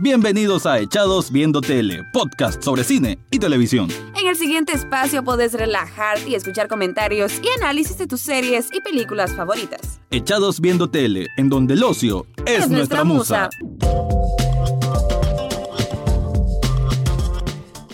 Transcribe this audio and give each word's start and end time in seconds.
Bienvenidos 0.00 0.66
a 0.66 0.80
Echados 0.80 1.30
Viendo 1.30 1.60
Tele, 1.60 2.02
podcast 2.12 2.60
sobre 2.64 2.82
cine 2.82 3.16
y 3.30 3.38
televisión. 3.38 3.88
En 4.20 4.26
el 4.26 4.34
siguiente 4.34 4.72
espacio 4.72 5.22
podés 5.22 5.52
relajarte 5.52 6.30
y 6.30 6.34
escuchar 6.34 6.66
comentarios 6.66 7.32
y 7.40 7.48
análisis 7.62 7.96
de 7.98 8.08
tus 8.08 8.20
series 8.20 8.66
y 8.72 8.80
películas 8.80 9.32
favoritas. 9.36 10.00
Echados 10.10 10.60
Viendo 10.60 10.90
Tele, 10.90 11.28
en 11.36 11.48
donde 11.48 11.74
el 11.74 11.84
ocio 11.84 12.26
es, 12.44 12.68
nuestra, 12.68 13.04
musa. 13.04 13.48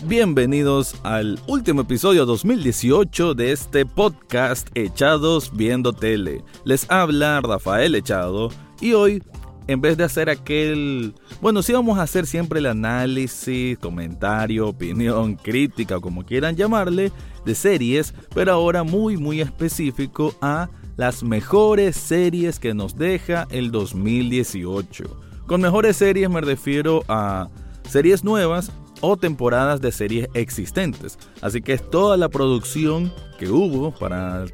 Bienvenidos 0.05 0.95
al 1.03 1.39
último 1.47 1.83
episodio 1.83 2.25
2018 2.25 3.35
de 3.35 3.53
este 3.53 3.85
podcast 3.85 4.69
Echados 4.75 5.55
Viendo 5.55 5.93
Tele. 5.93 6.43
Les 6.65 6.91
habla 6.91 7.43
Rafael 7.43 7.95
Echado 7.95 8.49
y 8.81 8.95
hoy 8.95 9.23
en 9.67 9.81
vez 9.81 9.97
de 9.97 10.05
hacer 10.05 10.31
aquel... 10.31 11.15
Bueno, 11.41 11.63
sí 11.63 11.73
vamos 11.73 11.99
a 11.99 12.03
hacer 12.03 12.27
siempre 12.27 12.61
el 12.61 12.67
análisis, 12.67 13.79
comentario, 13.79 14.69
opinión, 14.69 15.35
crítica 15.43 15.99
o 15.99 16.01
como 16.01 16.25
quieran 16.25 16.57
llamarle, 16.57 17.13
de 17.45 17.55
series, 17.55 18.15
pero 18.35 18.53
ahora 18.53 18.83
muy 18.83 19.17
muy 19.17 19.41
específico 19.41 20.35
a 20.41 20.69
las 20.97 21.23
mejores 21.23 21.97
series 21.97 22.59
que 22.59 22.75
nos 22.75 22.97
deja 22.99 23.47
el 23.51 23.71
2018. 23.71 25.05
Con 25.47 25.63
mejores 25.63 25.97
series 25.97 26.29
me 26.29 26.41
refiero 26.41 27.03
a 27.09 27.49
series 27.89 28.23
nuevas 28.23 28.71
o 29.01 29.17
temporadas 29.17 29.81
de 29.81 29.93
series 29.93 30.29
existentes. 30.35 31.19
Así 31.41 31.63
que 31.63 31.73
es 31.73 31.91
toda 31.91 32.17
la 32.17 32.29
producción 32.29 33.13
que 33.39 33.49
hubo 33.49 33.93
para 33.93 34.45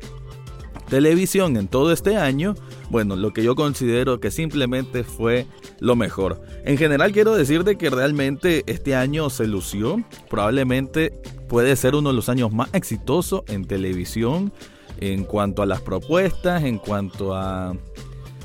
televisión 0.88 1.56
en 1.56 1.68
todo 1.68 1.92
este 1.92 2.16
año, 2.16 2.54
bueno, 2.90 3.16
lo 3.16 3.32
que 3.32 3.42
yo 3.42 3.54
considero 3.54 4.20
que 4.20 4.30
simplemente 4.30 5.04
fue 5.04 5.46
lo 5.80 5.96
mejor. 5.96 6.40
En 6.64 6.78
general 6.78 7.12
quiero 7.12 7.34
decirte 7.34 7.76
que 7.76 7.90
realmente 7.90 8.64
este 8.66 8.94
año 8.94 9.30
se 9.30 9.46
lució, 9.46 10.02
probablemente 10.28 11.12
puede 11.48 11.76
ser 11.76 11.94
uno 11.94 12.10
de 12.10 12.16
los 12.16 12.28
años 12.28 12.52
más 12.52 12.68
exitosos 12.72 13.42
en 13.48 13.66
televisión 13.66 14.52
en 15.00 15.24
cuanto 15.24 15.62
a 15.62 15.66
las 15.66 15.80
propuestas, 15.82 16.64
en 16.64 16.78
cuanto 16.78 17.34
a 17.34 17.74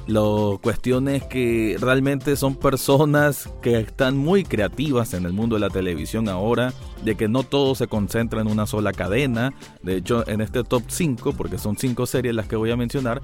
las 0.07 0.59
cuestiones 0.61 1.23
que 1.23 1.77
realmente 1.80 2.35
son 2.35 2.55
personas 2.55 3.49
que 3.61 3.80
están 3.80 4.17
muy 4.17 4.44
creativas 4.44 5.13
en 5.13 5.25
el 5.25 5.33
mundo 5.33 5.55
de 5.55 5.61
la 5.61 5.69
televisión 5.69 6.30
ahora, 6.30 6.73
de 7.03 7.16
que 7.16 7.27
no 7.27 7.44
todo 7.44 7.75
se 7.75 7.88
concentra 7.88 8.41
en 8.41 8.47
una 8.47 8.66
sola 8.66 8.94
cadena. 8.94 9.53
De 9.83 9.97
hecho, 9.97 10.27
en 10.27 10.41
este 10.41 10.63
top 10.63 10.83
5, 10.88 11.33
porque 11.33 11.57
son 11.57 11.77
5 11.77 12.05
series 12.05 12.35
las 12.35 12.47
que 12.47 12.55
voy 12.55 12.72
a 12.72 12.77
mencionar, 12.77 13.22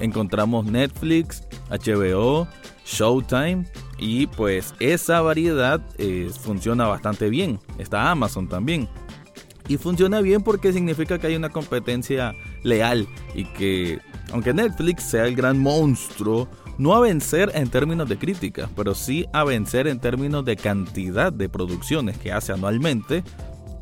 encontramos 0.00 0.66
Netflix, 0.66 1.42
HBO, 1.70 2.46
Showtime 2.84 3.66
y 3.98 4.26
pues 4.26 4.74
esa 4.80 5.20
variedad 5.20 5.80
eh, 5.98 6.30
funciona 6.40 6.86
bastante 6.86 7.28
bien. 7.30 7.60
Está 7.78 8.10
Amazon 8.10 8.48
también. 8.48 8.88
Y 9.70 9.76
funciona 9.76 10.20
bien 10.20 10.42
porque 10.42 10.72
significa 10.72 11.20
que 11.20 11.28
hay 11.28 11.36
una 11.36 11.50
competencia 11.50 12.34
leal 12.64 13.06
y 13.36 13.44
que 13.44 14.00
aunque 14.32 14.52
Netflix 14.52 15.04
sea 15.04 15.26
el 15.26 15.36
gran 15.36 15.60
monstruo, 15.60 16.48
no 16.76 16.92
a 16.92 16.98
vencer 16.98 17.52
en 17.54 17.70
términos 17.70 18.08
de 18.08 18.18
crítica, 18.18 18.68
pero 18.74 18.96
sí 18.96 19.26
a 19.32 19.44
vencer 19.44 19.86
en 19.86 20.00
términos 20.00 20.44
de 20.44 20.56
cantidad 20.56 21.32
de 21.32 21.48
producciones 21.48 22.18
que 22.18 22.32
hace 22.32 22.52
anualmente, 22.52 23.22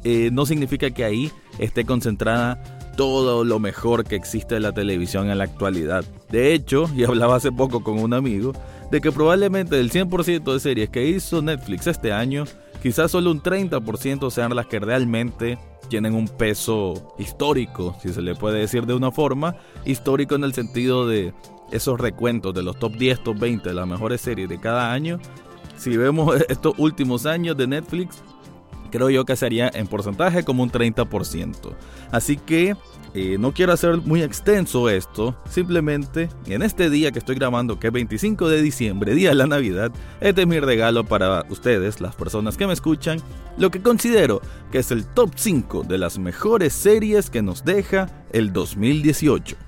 eh, 0.05 0.29
no 0.31 0.45
significa 0.45 0.91
que 0.91 1.07
ahí 1.07 1.33
esté 1.59 1.87
concentrada 1.87 2.63
todo 2.99 3.43
lo 3.43 3.59
mejor 3.59 4.05
que 4.05 4.17
existe 4.17 4.57
en 4.57 4.65
la 4.65 4.73
televisión 4.73 5.31
en 5.31 5.39
la 5.39 5.45
actualidad. 5.45 6.05
De 6.31 6.53
hecho, 6.53 6.91
y 6.95 7.05
hablaba 7.05 7.37
hace 7.37 7.51
poco 7.51 7.83
con 7.83 7.99
un 7.99 8.13
amigo, 8.13 8.53
de 8.91 9.01
que 9.01 9.11
probablemente 9.11 9.77
del 9.77 9.91
100% 9.91 10.53
de 10.53 10.61
series 10.61 10.91
que 10.91 11.07
hizo 11.07 11.41
Netflix 11.41 11.87
este 11.87 12.13
año, 12.13 12.45
quizás 12.83 13.11
solo 13.11 13.31
un 13.31 13.43
30% 13.43 14.31
sean 14.31 14.55
las 14.55 14.67
que 14.67 14.79
realmente 14.79 15.59
tienen 15.89 16.15
un 16.15 16.29
peso 16.29 17.15
histórico, 17.19 17.97
si 18.03 18.13
se 18.13 18.23
le 18.23 18.35
puede 18.35 18.61
decir 18.61 18.87
de 18.87 18.95
una 18.95 19.11
forma, 19.11 19.57
histórico 19.85 20.35
en 20.35 20.45
el 20.45 20.53
sentido 20.53 21.07
de 21.07 21.33
esos 21.73 21.99
recuentos 21.99 22.55
de 22.55 22.63
los 22.63 22.79
top 22.79 22.95
10, 22.97 23.25
top 23.25 23.39
20 23.39 23.69
de 23.69 23.75
las 23.75 23.87
mejores 23.87 24.21
series 24.21 24.49
de 24.49 24.59
cada 24.59 24.93
año. 24.93 25.19
Si 25.77 25.97
vemos 25.97 26.41
estos 26.49 26.75
últimos 26.79 27.27
años 27.27 27.57
de 27.57 27.67
Netflix, 27.67 28.23
creo 28.91 29.11
yo 29.11 29.25
que 29.25 29.37
sería 29.37 29.71
en 29.73 29.87
porcentaje 29.87 30.45
como 30.45 30.63
un 30.63 30.71
30%. 30.71 31.75
Así 32.11 32.37
que 32.37 32.77
eh, 33.15 33.37
no 33.39 33.53
quiero 33.53 33.73
hacer 33.73 33.97
muy 33.99 34.23
extenso 34.23 34.89
esto, 34.89 35.37
simplemente 35.49 36.29
en 36.47 36.63
este 36.63 36.91
día 36.91 37.13
que 37.13 37.19
estoy 37.19 37.37
grabando, 37.37 37.79
que 37.79 37.89
es 37.89 37.93
25 37.93 38.49
de 38.49 38.63
diciembre, 38.63 39.15
día 39.15 39.31
de 39.31 39.35
la 39.35 39.47
Navidad, 39.47 39.93
este 40.21 40.43
es 40.43 40.47
mi 40.47 40.61
regalo 40.61 41.05
para 41.05 41.45
ustedes, 41.49 42.01
las 42.01 42.15
personas 42.15 42.57
que 42.57 42.67
me 42.67 42.73
escuchan, 42.73 43.21
lo 43.57 43.71
que 43.71 43.83
considero 43.83 44.41
que 44.71 44.79
es 44.79 44.91
el 44.91 45.05
top 45.05 45.33
5 45.35 45.85
de 45.85 45.99
las 45.99 46.19
mejores 46.19 46.73
series 46.73 47.31
que 47.31 47.43
nos 47.43 47.65
deja 47.65 48.09
el 48.33 48.53
2018. 48.53 49.68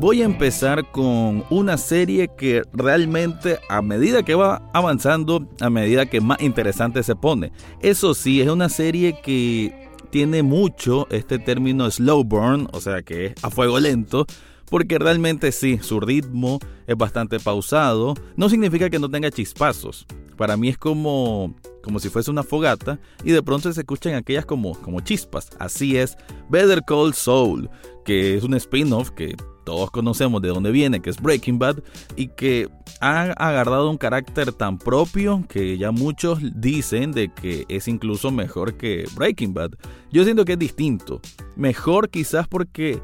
Voy 0.00 0.22
a 0.22 0.24
empezar 0.24 0.90
con 0.90 1.44
una 1.50 1.76
serie 1.76 2.30
que 2.34 2.62
realmente 2.72 3.58
a 3.68 3.82
medida 3.82 4.22
que 4.22 4.34
va 4.34 4.62
avanzando, 4.72 5.46
a 5.60 5.68
medida 5.68 6.06
que 6.06 6.22
más 6.22 6.40
interesante 6.40 7.02
se 7.02 7.14
pone. 7.14 7.52
Eso 7.82 8.14
sí, 8.14 8.40
es 8.40 8.48
una 8.48 8.70
serie 8.70 9.20
que 9.22 9.90
tiene 10.08 10.42
mucho 10.42 11.06
este 11.10 11.38
término 11.38 11.90
slow 11.90 12.24
burn, 12.24 12.66
o 12.72 12.80
sea 12.80 13.02
que 13.02 13.26
es 13.26 13.44
a 13.44 13.50
fuego 13.50 13.78
lento, 13.78 14.24
porque 14.70 14.98
realmente 14.98 15.52
sí, 15.52 15.78
su 15.82 16.00
ritmo 16.00 16.60
es 16.86 16.96
bastante 16.96 17.38
pausado. 17.38 18.14
No 18.36 18.48
significa 18.48 18.88
que 18.88 18.98
no 18.98 19.10
tenga 19.10 19.30
chispazos. 19.30 20.06
Para 20.38 20.56
mí 20.56 20.70
es 20.70 20.78
como, 20.78 21.54
como 21.82 22.00
si 22.00 22.08
fuese 22.08 22.30
una 22.30 22.42
fogata 22.42 22.98
y 23.22 23.32
de 23.32 23.42
pronto 23.42 23.70
se 23.70 23.80
escuchan 23.80 24.14
aquellas 24.14 24.46
como, 24.46 24.80
como 24.80 25.00
chispas. 25.00 25.50
Así 25.58 25.98
es 25.98 26.16
Better 26.48 26.82
Call 26.86 27.12
Soul, 27.12 27.68
que 28.06 28.36
es 28.36 28.44
un 28.44 28.54
spin-off 28.54 29.10
que 29.10 29.36
todos 29.64 29.90
conocemos 29.90 30.42
de 30.42 30.48
dónde 30.48 30.70
viene, 30.70 31.00
que 31.00 31.10
es 31.10 31.20
Breaking 31.20 31.58
Bad, 31.58 31.78
y 32.16 32.28
que 32.28 32.68
ha 33.00 33.22
agarrado 33.32 33.90
un 33.90 33.98
carácter 33.98 34.52
tan 34.52 34.78
propio 34.78 35.44
que 35.48 35.78
ya 35.78 35.90
muchos 35.90 36.38
dicen 36.54 37.12
de 37.12 37.32
que 37.32 37.64
es 37.68 37.88
incluso 37.88 38.30
mejor 38.30 38.74
que 38.74 39.06
Breaking 39.14 39.54
Bad. 39.54 39.72
Yo 40.10 40.24
siento 40.24 40.44
que 40.44 40.52
es 40.52 40.58
distinto. 40.58 41.20
Mejor 41.56 42.10
quizás 42.10 42.48
porque 42.48 43.00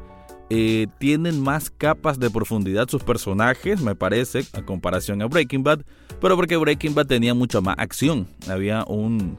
eh, 0.49 0.87
tienen 0.97 1.41
más 1.41 1.69
capas 1.69 2.19
de 2.19 2.29
profundidad 2.29 2.87
sus 2.87 3.03
personajes, 3.03 3.81
me 3.81 3.95
parece, 3.95 4.45
a 4.53 4.61
comparación 4.61 5.21
a 5.21 5.25
Breaking 5.25 5.63
Bad, 5.63 5.81
pero 6.21 6.35
porque 6.35 6.55
Breaking 6.55 6.95
Bad 6.95 7.07
tenía 7.07 7.33
mucha 7.33 7.59
más 7.59 7.75
acción. 7.77 8.27
Había 8.47 8.85
un 8.85 9.37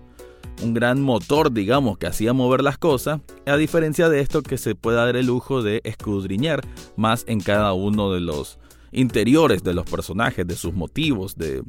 un 0.62 0.74
gran 0.74 1.00
motor, 1.00 1.52
digamos, 1.52 1.98
que 1.98 2.06
hacía 2.06 2.32
mover 2.32 2.62
las 2.62 2.78
cosas, 2.78 3.20
a 3.46 3.56
diferencia 3.56 4.08
de 4.08 4.20
esto 4.20 4.42
que 4.42 4.58
se 4.58 4.74
puede 4.74 4.96
dar 4.96 5.16
el 5.16 5.26
lujo 5.26 5.62
de 5.62 5.80
escudriñar 5.84 6.60
más 6.96 7.24
en 7.28 7.40
cada 7.40 7.72
uno 7.72 8.12
de 8.12 8.20
los 8.20 8.58
interiores 8.92 9.62
de 9.62 9.74
los 9.74 9.88
personajes, 9.88 10.46
de 10.46 10.56
sus 10.56 10.74
motivos, 10.74 11.36
de, 11.36 11.62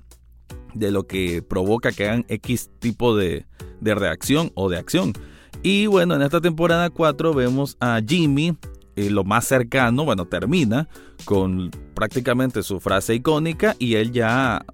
de 0.74 0.92
lo 0.92 1.08
que 1.08 1.42
provoca 1.42 1.92
que 1.92 2.08
hagan 2.08 2.26
X 2.30 2.70
tipo 2.80 3.16
de, 3.16 3.46
de 3.82 3.96
reacción 3.96 4.52
o 4.56 4.70
de 4.70 4.78
acción. 4.78 5.14
Y 5.64 5.88
bueno, 5.88 6.16
en 6.16 6.22
esta 6.22 6.42
temporada 6.42 6.90
4 6.90 7.34
vemos 7.34 7.76
a 7.80 8.00
Jimmy, 8.06 8.56
eh, 8.96 9.10
lo 9.10 9.24
más 9.24 9.46
cercano, 9.46 10.06
bueno, 10.06 10.26
termina 10.26 10.88
con 11.26 11.70
prácticamente 11.94 12.64
su 12.64 12.80
frase 12.80 13.16
icónica 13.16 13.76
y 13.78 13.96
él 13.96 14.12
ya 14.12 14.66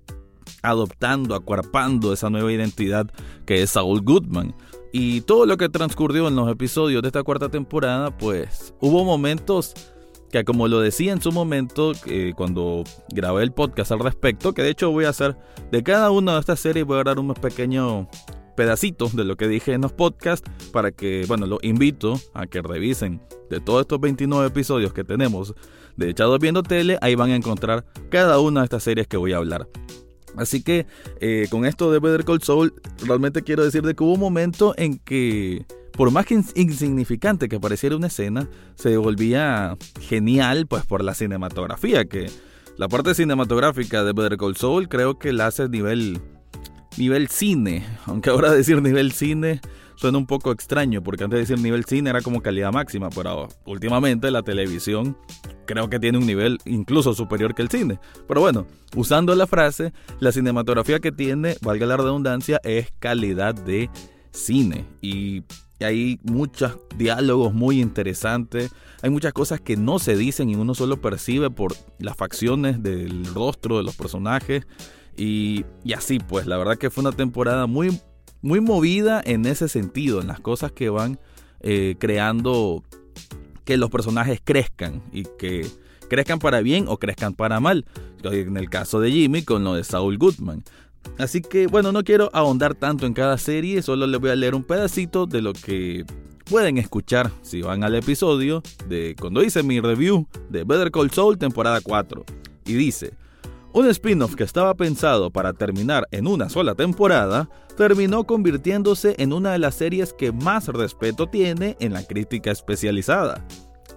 adoptando, 0.66 1.36
acuerpando 1.36 2.14
esa 2.14 2.30
nueva 2.30 2.52
identidad 2.52 3.10
que 3.46 3.62
es 3.62 3.72
Saul 3.72 4.02
Goodman. 4.02 4.56
Y 4.92 5.22
todo 5.22 5.46
lo 5.46 5.58
que 5.58 5.70
transcurrió 5.70 6.28
en 6.28 6.36
los 6.36 6.50
episodios 6.50 7.02
de 7.02 7.10
esta 7.10 7.24
cuarta 7.24 7.50
temporada, 7.50 8.18
pues 8.18 8.74
hubo 8.80 9.04
momentos 9.04 9.74
que 10.32 10.44
como 10.44 10.68
lo 10.68 10.82
decía 10.82 11.14
en 11.14 11.22
su 11.22 11.32
momento, 11.32 11.94
eh, 12.08 12.34
cuando 12.36 12.84
grabé 13.10 13.44
el 13.44 13.54
podcast 13.54 13.92
al 13.92 14.00
respecto, 14.00 14.54
que 14.54 14.64
de 14.64 14.70
hecho 14.70 14.92
voy 14.92 15.06
a 15.06 15.10
hacer 15.10 15.38
de 15.72 15.84
cada 15.84 16.12
una 16.12 16.34
de 16.34 16.40
estas 16.40 16.60
series, 16.60 16.86
voy 16.86 17.00
a 17.00 17.04
dar 17.04 17.20
unos 17.20 17.40
pequeños 17.40 18.08
pedacitos 18.56 19.16
de 19.16 19.24
lo 19.24 19.36
que 19.36 19.48
dije 19.48 19.74
en 19.74 19.82
los 19.82 19.94
podcasts 19.94 20.50
para 20.72 20.92
que, 20.92 21.26
bueno, 21.28 21.46
los 21.46 21.60
invito 21.64 22.20
a 22.34 22.48
que 22.48 22.62
revisen 22.62 23.22
de 23.50 23.60
todos 23.60 23.82
estos 23.82 24.00
29 24.00 24.48
episodios 24.48 24.94
que 24.94 25.04
tenemos 25.04 25.54
de 25.98 26.10
Echados 26.10 26.40
Viendo 26.40 26.64
Tele, 26.64 26.98
ahí 27.02 27.16
van 27.16 27.32
a 27.32 27.36
encontrar 27.36 27.86
cada 28.10 28.40
una 28.40 28.62
de 28.62 28.66
estas 28.66 28.84
series 28.84 29.08
que 29.08 29.18
voy 29.18 29.34
a 29.34 29.38
hablar. 29.38 29.68
Así 30.38 30.64
que 30.64 30.86
eh, 31.20 31.48
con 31.50 31.66
esto 31.66 31.92
de 31.92 32.00
Better 32.00 32.26
Call 32.26 32.42
Saul, 32.42 32.74
realmente 33.06 33.42
quiero 33.42 33.64
decir 33.64 33.84
de 33.84 33.96
que 33.96 34.04
hubo 34.04 34.14
un 34.14 34.20
momento 34.20 34.74
en 34.78 34.98
que, 35.00 35.66
por 35.94 36.12
más 36.12 36.26
que 36.26 36.42
insignificante 36.56 37.50
que 37.50 37.60
pareciera 37.60 37.96
una 37.96 38.08
escena, 38.08 38.50
se 38.76 38.98
volvía 38.98 39.78
genial 40.02 40.68
pues 40.68 40.86
por 40.86 41.04
la 41.04 41.14
cinematografía, 41.14 42.06
que 42.06 42.28
la 42.78 42.88
parte 42.88 43.16
cinematográfica 43.16 44.04
de 44.04 44.14
Better 44.14 44.38
Call 44.38 44.58
Saul 44.58 44.90
creo 44.90 45.18
que 45.18 45.32
la 45.32 45.48
hace 45.48 45.70
nivel, 45.70 46.20
nivel 46.98 47.30
cine, 47.30 47.86
aunque 48.06 48.30
ahora 48.30 48.52
decir 48.54 48.82
nivel 48.82 49.12
cine 49.12 49.62
suena 49.96 50.18
un 50.18 50.26
poco 50.26 50.52
extraño, 50.52 51.02
porque 51.04 51.24
antes 51.24 51.38
de 51.38 51.42
decir 51.42 51.60
nivel 51.60 51.86
cine 51.86 52.10
era 52.10 52.22
como 52.22 52.42
calidad 52.42 52.72
máxima, 52.72 53.10
pero 53.10 53.48
últimamente 53.66 54.32
la 54.32 54.44
televisión 54.44 55.18
creo 55.66 55.90
que 55.90 56.00
tiene 56.00 56.18
un 56.18 56.26
nivel 56.26 56.60
incluso 56.66 57.14
superior 57.14 57.56
que 57.56 57.62
el 57.62 57.70
cine. 57.70 58.00
Pero 58.28 58.42
bueno, 58.42 58.68
usando 58.96 59.36
la 59.36 59.48
frase, 59.48 59.94
la 60.20 60.32
cinematografía 60.32 61.00
que 61.00 61.12
tiene, 61.12 61.56
valga 61.62 61.86
la 61.86 61.98
redundancia, 61.98 62.60
es 62.64 62.92
calidad 63.00 63.56
de 63.56 63.90
cine. 64.32 64.86
Y 65.02 65.44
hay 65.80 66.20
muchos 66.24 66.78
diálogos 66.96 67.54
muy 67.54 67.82
interesantes, 67.82 68.72
hay 69.02 69.10
muchas 69.10 69.34
cosas 69.34 69.60
que 69.60 69.76
no 69.76 70.00
se 70.00 70.16
dicen 70.16 70.50
y 70.50 70.56
uno 70.56 70.74
solo 70.76 71.02
percibe 71.02 71.50
por 71.50 71.74
las 72.00 72.16
facciones 72.16 72.82
del 72.82 73.26
rostro 73.34 73.78
de 73.78 73.84
los 73.84 73.96
personajes. 73.96 74.66
Y, 75.18 75.66
así 75.96 76.20
pues, 76.20 76.46
la 76.46 76.58
verdad 76.58 76.78
que 76.78 76.90
fue 76.90 77.02
una 77.02 77.12
temporada 77.12 77.68
muy, 77.68 78.00
muy 78.46 78.62
movida 78.62 79.24
en 79.26 79.48
ese 79.48 79.68
sentido, 79.68 80.22
en 80.22 80.28
las 80.28 80.40
cosas 80.40 80.72
que 80.72 80.90
van 80.90 81.18
eh, 81.62 81.96
creando 81.98 82.84
que 83.64 83.76
los 83.76 83.90
personajes 83.90 84.40
crezcan 84.44 85.02
y 85.12 85.24
que 85.40 85.66
crezcan 86.10 86.38
para 86.38 86.62
bien 86.62 86.86
o 86.88 86.98
crezcan 86.98 87.34
para 87.34 87.60
mal. 87.60 87.86
En 88.24 88.56
el 88.58 88.70
caso 88.70 89.00
de 89.00 89.12
Jimmy 89.12 89.42
con 89.42 89.64
lo 89.64 89.74
de 89.74 89.84
Saul 89.84 90.20
Goodman. 90.20 90.64
Así 91.18 91.42
que 91.42 91.66
bueno, 91.66 91.92
no 91.92 92.04
quiero 92.04 92.30
ahondar 92.34 92.76
tanto 92.76 93.08
en 93.08 93.14
cada 93.14 93.40
serie, 93.40 93.82
solo 93.82 94.06
les 94.06 94.22
voy 94.22 94.30
a 94.30 94.36
leer 94.36 94.54
un 94.54 94.64
pedacito 94.64 95.26
de 95.26 95.42
lo 95.42 95.54
que 95.54 96.06
pueden 96.44 96.78
escuchar 96.78 97.32
si 97.42 97.64
van 97.64 97.84
al 97.84 97.96
episodio 97.96 98.62
de 98.88 99.16
cuando 99.20 99.44
hice 99.44 99.64
mi 99.64 99.80
review 99.80 100.28
de 100.50 100.64
Better 100.64 100.92
Call 100.92 101.10
Saul 101.10 101.40
temporada 101.40 101.82
4. 101.82 102.24
Y 102.68 102.74
dice, 102.74 103.14
un 103.76 103.90
spin-off 103.90 104.36
que 104.36 104.46
estaba 104.46 104.74
pensado 104.74 105.30
para 105.30 105.52
terminar 105.52 106.08
en 106.12 106.28
una 106.28 106.48
sola 106.48 106.76
temporada, 106.76 107.50
terminó 107.76 108.24
convirtiéndose 108.24 109.16
en 109.18 109.34
una 109.34 109.52
de 109.52 109.60
las 109.60 109.76
series 109.76 110.14
que 110.14 110.32
más 110.32 110.70
respeto 110.70 111.28
tiene 111.28 111.76
en 111.82 111.92
la 111.92 112.08
crítica 112.08 112.52
especializada. 112.52 113.46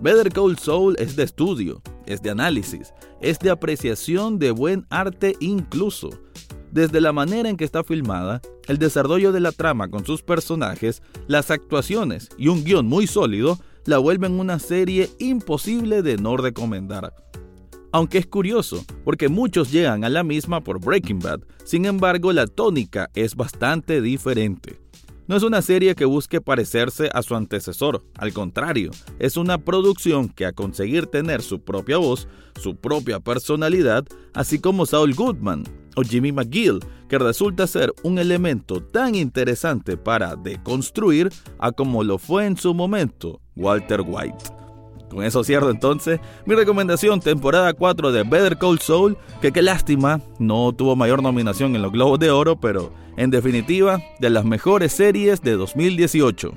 Better 0.01 0.33
Call 0.33 0.59
Saul 0.59 0.97
es 0.99 1.15
de 1.15 1.23
estudio, 1.23 1.81
es 2.07 2.21
de 2.23 2.31
análisis, 2.31 2.93
es 3.21 3.39
de 3.39 3.51
apreciación 3.51 4.41
de 4.41 4.51
buen 4.51 4.85
arte 4.91 5.37
incluso. 5.39 6.11
Desde 6.73 7.01
la 7.01 7.13
manera 7.13 7.49
en 7.49 7.57
que 7.57 7.65
está 7.65 7.85
filmada, 7.85 8.41
el 8.67 8.79
desarrollo 8.79 9.31
de 9.31 9.39
la 9.39 9.53
trama 9.53 9.89
con 9.89 10.05
sus 10.05 10.23
personajes, 10.23 11.03
las 11.29 11.53
actuaciones 11.53 12.31
y 12.37 12.49
un 12.49 12.65
guion 12.65 12.89
muy 12.89 13.07
sólido 13.07 13.61
la 13.85 13.99
vuelven 13.99 14.41
una 14.41 14.59
serie 14.59 15.09
imposible 15.21 16.03
de 16.03 16.17
no 16.17 16.37
recomendar. 16.37 17.15
Aunque 17.91 18.19
es 18.19 18.27
curioso, 18.27 18.85
porque 19.05 19.29
muchos 19.29 19.73
llegan 19.73 20.05
a 20.05 20.11
la 20.11 20.23
misma 20.23 20.63
por 20.63 20.81
Breaking 20.81 21.21
Bad, 21.21 21.41
sin 21.65 21.87
embargo 21.87 22.33
la 22.33 22.47
tónica 22.47 23.11
es 23.15 23.35
bastante 23.35 24.03
diferente. 24.03 24.79
No 25.27 25.37
es 25.37 25.43
una 25.43 25.61
serie 25.61 25.95
que 25.95 26.07
busque 26.07 26.41
parecerse 26.41 27.11
a 27.13 27.23
su 27.23 27.35
antecesor, 27.35 28.03
al 28.17 28.33
contrario, 28.33 28.91
es 29.19 29.37
una 29.37 29.59
producción 29.59 30.29
que 30.29 30.47
a 30.47 30.53
conseguir 30.53 31.07
tener 31.07 31.43
su 31.43 31.61
propia 31.61 31.99
voz, 31.99 32.29
su 32.59 32.77
propia 32.77 33.21
personalidad, 33.21 34.05
así 34.33 34.59
como 34.59 34.87
Saul 34.87 35.15
Goodman 35.15 35.65
o 35.97 36.03
Jimmy 36.03 36.33
McGill, 36.33 36.81
que 37.09 37.19
resulta 37.19 37.67
ser 37.67 37.93
un 38.03 38.19
elemento 38.19 38.83
tan 38.83 39.15
interesante 39.15 39.97
para 39.97 40.37
deconstruir 40.37 41.31
a 41.59 41.73
como 41.73 42.05
lo 42.05 42.19
fue 42.19 42.47
en 42.47 42.57
su 42.57 42.73
momento 42.73 43.41
Walter 43.57 44.03
White. 44.07 44.58
Con 45.11 45.25
eso 45.25 45.45
cierro 45.45 45.71
entonces 45.71 46.21
mi 46.45 46.55
recomendación 46.55 47.21
temporada 47.21 47.73
4 47.73 48.13
de 48.13 48.23
Better 48.23 48.59
Call 48.59 48.79
Saul, 48.79 49.17
que 49.41 49.53
qué 49.53 49.63
lástima, 49.63 50.21
no 50.39 50.73
tuvo 50.73 50.97
mayor 50.97 51.23
nominación 51.23 51.75
en 51.75 51.83
los 51.83 51.93
Globos 51.93 52.19
de 52.19 52.31
Oro, 52.31 52.57
pero 52.57 52.93
en 53.17 53.31
definitiva, 53.31 54.01
de 54.21 54.31
las 54.31 54.45
mejores 54.45 54.93
series 54.93 55.43
de 55.43 55.53
2018. 55.53 56.53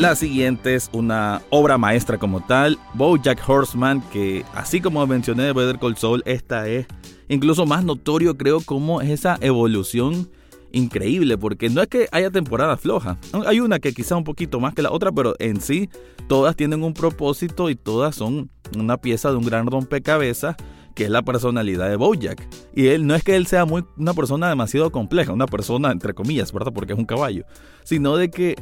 La 0.00 0.16
siguiente 0.16 0.76
es 0.76 0.88
una 0.94 1.42
obra 1.50 1.76
maestra 1.76 2.16
como 2.16 2.40
tal, 2.40 2.78
BoJack 2.94 3.46
Horseman, 3.46 4.00
que 4.10 4.46
así 4.54 4.80
como 4.80 5.06
mencioné 5.06 5.42
de 5.42 5.52
Better 5.52 5.78
Call 5.78 5.98
Saul, 5.98 6.22
esta 6.24 6.66
es 6.68 6.86
incluso 7.28 7.66
más 7.66 7.84
notorio 7.84 8.38
creo 8.38 8.62
como 8.62 9.02
esa 9.02 9.36
evolución 9.42 10.30
increíble, 10.72 11.36
porque 11.36 11.68
no 11.68 11.82
es 11.82 11.88
que 11.88 12.08
haya 12.12 12.30
temporada 12.30 12.78
floja. 12.78 13.18
Hay 13.46 13.60
una 13.60 13.78
que 13.78 13.92
quizá 13.92 14.16
un 14.16 14.24
poquito 14.24 14.58
más 14.58 14.72
que 14.72 14.80
la 14.80 14.90
otra, 14.90 15.12
pero 15.12 15.34
en 15.38 15.60
sí 15.60 15.90
todas 16.28 16.56
tienen 16.56 16.82
un 16.82 16.94
propósito 16.94 17.68
y 17.68 17.74
todas 17.74 18.16
son 18.16 18.48
una 18.74 18.96
pieza 18.96 19.30
de 19.30 19.36
un 19.36 19.44
gran 19.44 19.66
rompecabezas 19.66 20.56
que 20.94 21.04
es 21.04 21.10
la 21.10 21.20
personalidad 21.20 21.90
de 21.90 21.96
Bojack. 21.96 22.48
Y 22.74 22.86
él 22.86 23.06
no 23.06 23.14
es 23.14 23.22
que 23.22 23.36
él 23.36 23.46
sea 23.46 23.66
muy, 23.66 23.84
una 23.98 24.14
persona 24.14 24.48
demasiado 24.48 24.90
compleja, 24.90 25.34
una 25.34 25.46
persona 25.46 25.92
entre 25.92 26.14
comillas, 26.14 26.52
¿verdad? 26.52 26.72
Porque 26.72 26.94
es 26.94 26.98
un 26.98 27.04
caballo, 27.04 27.44
sino 27.84 28.16
de 28.16 28.30
que 28.30 28.56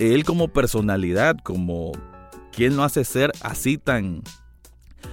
él 0.00 0.24
como 0.24 0.48
personalidad, 0.48 1.36
como 1.42 1.92
quien 2.52 2.76
lo 2.76 2.82
hace 2.82 3.04
ser 3.04 3.32
así 3.42 3.78
tan 3.78 4.22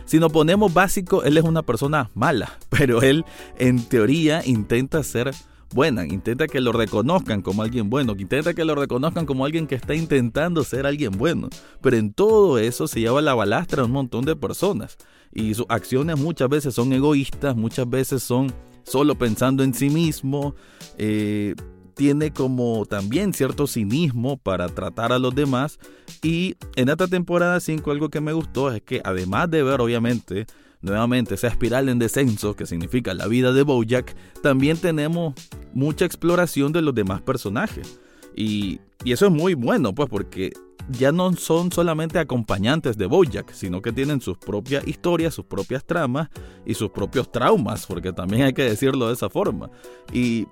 si 0.06 0.20
nos 0.20 0.32
ponemos 0.32 0.74
básico, 0.74 1.24
él 1.24 1.38
es 1.38 1.44
una 1.44 1.64
persona 1.64 2.10
mala, 2.14 2.58
pero 2.70 3.02
él 3.02 3.26
en 3.58 3.84
teoría 3.84 4.42
intenta 4.46 5.04
ser 5.04 5.32
buena, 5.74 6.06
intenta 6.06 6.48
que 6.48 6.62
lo 6.62 6.72
reconozcan 6.72 7.42
como 7.42 7.62
alguien 7.62 7.90
bueno, 7.90 8.16
intenta 8.18 8.54
que 8.54 8.64
lo 8.64 8.76
reconozcan 8.76 9.26
como 9.26 9.46
alguien 9.46 9.68
que 9.68 9.76
está 9.76 9.96
intentando 9.96 10.64
ser 10.64 10.86
alguien 10.86 11.12
bueno, 11.12 11.50
pero 11.82 11.98
en 11.98 12.14
todo 12.14 12.58
eso 12.58 12.88
se 12.88 13.02
lleva 13.02 13.22
la 13.22 13.36
balastra 13.36 13.82
a 13.82 13.86
un 13.86 13.92
montón 13.92 14.24
de 14.24 14.38
personas 14.38 14.98
y 15.34 15.54
sus 15.54 15.66
acciones 15.68 16.18
muchas 16.18 16.48
veces 16.48 16.74
son 16.74 16.94
egoístas, 16.94 17.56
muchas 17.56 17.90
veces 17.90 18.24
son 18.24 18.54
solo 18.84 19.18
pensando 19.18 19.64
en 19.64 19.74
sí 19.74 19.90
mismo, 19.90 20.56
eh, 20.98 21.54
tiene 21.98 22.32
como 22.32 22.86
también 22.86 23.34
cierto 23.34 23.68
cinismo 23.68 24.38
para 24.38 24.70
tratar 24.70 25.12
a 25.12 25.20
los 25.20 25.34
demás 25.34 25.80
y 26.22 26.56
en 26.76 26.90
esta 26.90 27.08
temporada 27.08 27.60
5 27.60 27.92
algo 27.92 28.10
que 28.10 28.22
me 28.22 28.34
gustó 28.34 28.72
es 28.72 28.82
que 28.82 29.02
además 29.04 29.50
de 29.50 29.64
ver 29.64 29.82
obviamente 29.82 30.46
nuevamente 30.82 31.36
esa 31.36 31.48
espiral 31.48 31.90
en 31.90 32.00
descenso 32.00 32.56
que 32.56 32.66
significa 32.66 33.14
la 33.14 33.28
vida 33.28 33.52
de 33.52 33.64
Bojack, 33.64 34.16
también 34.42 34.78
tenemos 34.78 35.34
mucha 35.74 36.06
exploración 36.06 36.72
de 36.72 36.82
los 36.82 36.94
demás 36.94 37.22
personajes. 37.22 38.00
Y, 38.38 38.80
eso 39.06 39.28
es 39.28 39.32
muy 39.32 39.54
bueno, 39.54 39.94
pues 39.94 40.10
porque 40.10 40.52
ya 40.90 41.12
no 41.12 41.34
son 41.34 41.72
solamente 41.72 42.20
acompañantes 42.20 42.98
de 42.98 43.06
Bojack, 43.06 43.52
sino 43.52 43.82
que 43.82 43.92
tienen 43.92 44.22
sus 44.22 44.38
propias 44.38 44.88
historias, 44.88 45.34
sus 45.34 45.46
propias 45.46 45.86
tramas 45.86 46.30
y 46.66 46.74
sus 46.74 46.90
propios 46.90 47.32
traumas, 47.32 47.86
porque 47.86 48.12
también 48.12 48.44
hay 48.44 48.54
que 48.54 48.64
decirlo 48.64 49.08
de 49.08 49.14
esa 49.14 49.30
forma. 49.30 49.70
Y 50.12 50.48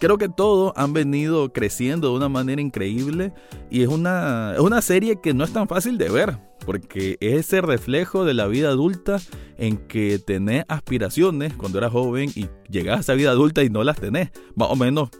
creo 0.00 0.18
que 0.18 0.28
todos 0.28 0.72
han 0.76 0.92
venido 0.92 1.52
creciendo 1.52 2.10
de 2.10 2.16
una 2.16 2.28
manera 2.28 2.60
increíble 2.60 3.32
y 3.70 3.82
es 3.82 3.88
una, 3.88 4.54
es 4.54 4.60
una 4.60 4.82
serie 4.82 5.20
que 5.20 5.34
no 5.34 5.44
es 5.44 5.52
tan 5.52 5.68
fácil 5.68 5.98
de 5.98 6.08
ver 6.08 6.38
porque 6.64 7.16
es 7.20 7.40
ese 7.40 7.60
reflejo 7.60 8.24
de 8.24 8.34
la 8.34 8.46
vida 8.46 8.68
adulta 8.68 9.18
en 9.56 9.76
que 9.76 10.18
tenés 10.18 10.64
aspiraciones 10.68 11.54
cuando 11.54 11.78
eras 11.78 11.92
joven 11.92 12.30
y 12.34 12.48
llegás 12.68 12.98
a 12.98 13.00
esa 13.00 13.14
vida 13.14 13.30
adulta 13.30 13.62
y 13.62 13.70
no 13.70 13.82
las 13.82 13.98
tenés. 13.98 14.30
Más 14.54 14.68
o 14.70 14.76
menos 14.76 15.10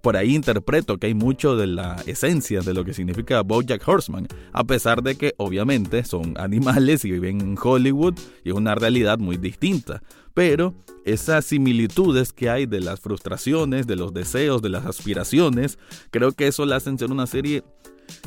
por 0.00 0.16
ahí 0.16 0.34
interpreto 0.34 0.98
que 0.98 1.08
hay 1.08 1.14
mucho 1.14 1.56
de 1.56 1.66
la 1.66 1.96
esencia 2.06 2.60
de 2.60 2.74
lo 2.74 2.84
que 2.84 2.94
significa 2.94 3.42
Bojack 3.42 3.86
Horseman, 3.86 4.28
a 4.52 4.64
pesar 4.64 5.02
de 5.02 5.16
que 5.16 5.34
obviamente 5.36 6.04
son 6.04 6.34
animales 6.38 7.04
y 7.04 7.12
viven 7.12 7.40
en 7.40 7.56
Hollywood 7.60 8.14
y 8.44 8.50
es 8.50 8.54
una 8.54 8.74
realidad 8.74 9.18
muy 9.18 9.36
distinta. 9.36 10.02
Pero 10.32 10.74
esas 11.04 11.44
similitudes 11.44 12.32
que 12.32 12.50
hay 12.50 12.66
de 12.66 12.80
las 12.80 13.00
frustraciones, 13.00 13.86
de 13.86 13.96
los 13.96 14.12
deseos, 14.12 14.62
de 14.62 14.68
las 14.70 14.84
aspiraciones, 14.84 15.78
creo 16.10 16.32
que 16.32 16.48
eso 16.48 16.66
la 16.66 16.76
hacen 16.76 16.98
ser 16.98 17.12
una 17.12 17.26
serie 17.26 17.62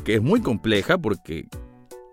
que 0.04 0.14
es 0.14 0.22
muy 0.22 0.40
compleja 0.40 0.96
porque 0.96 1.48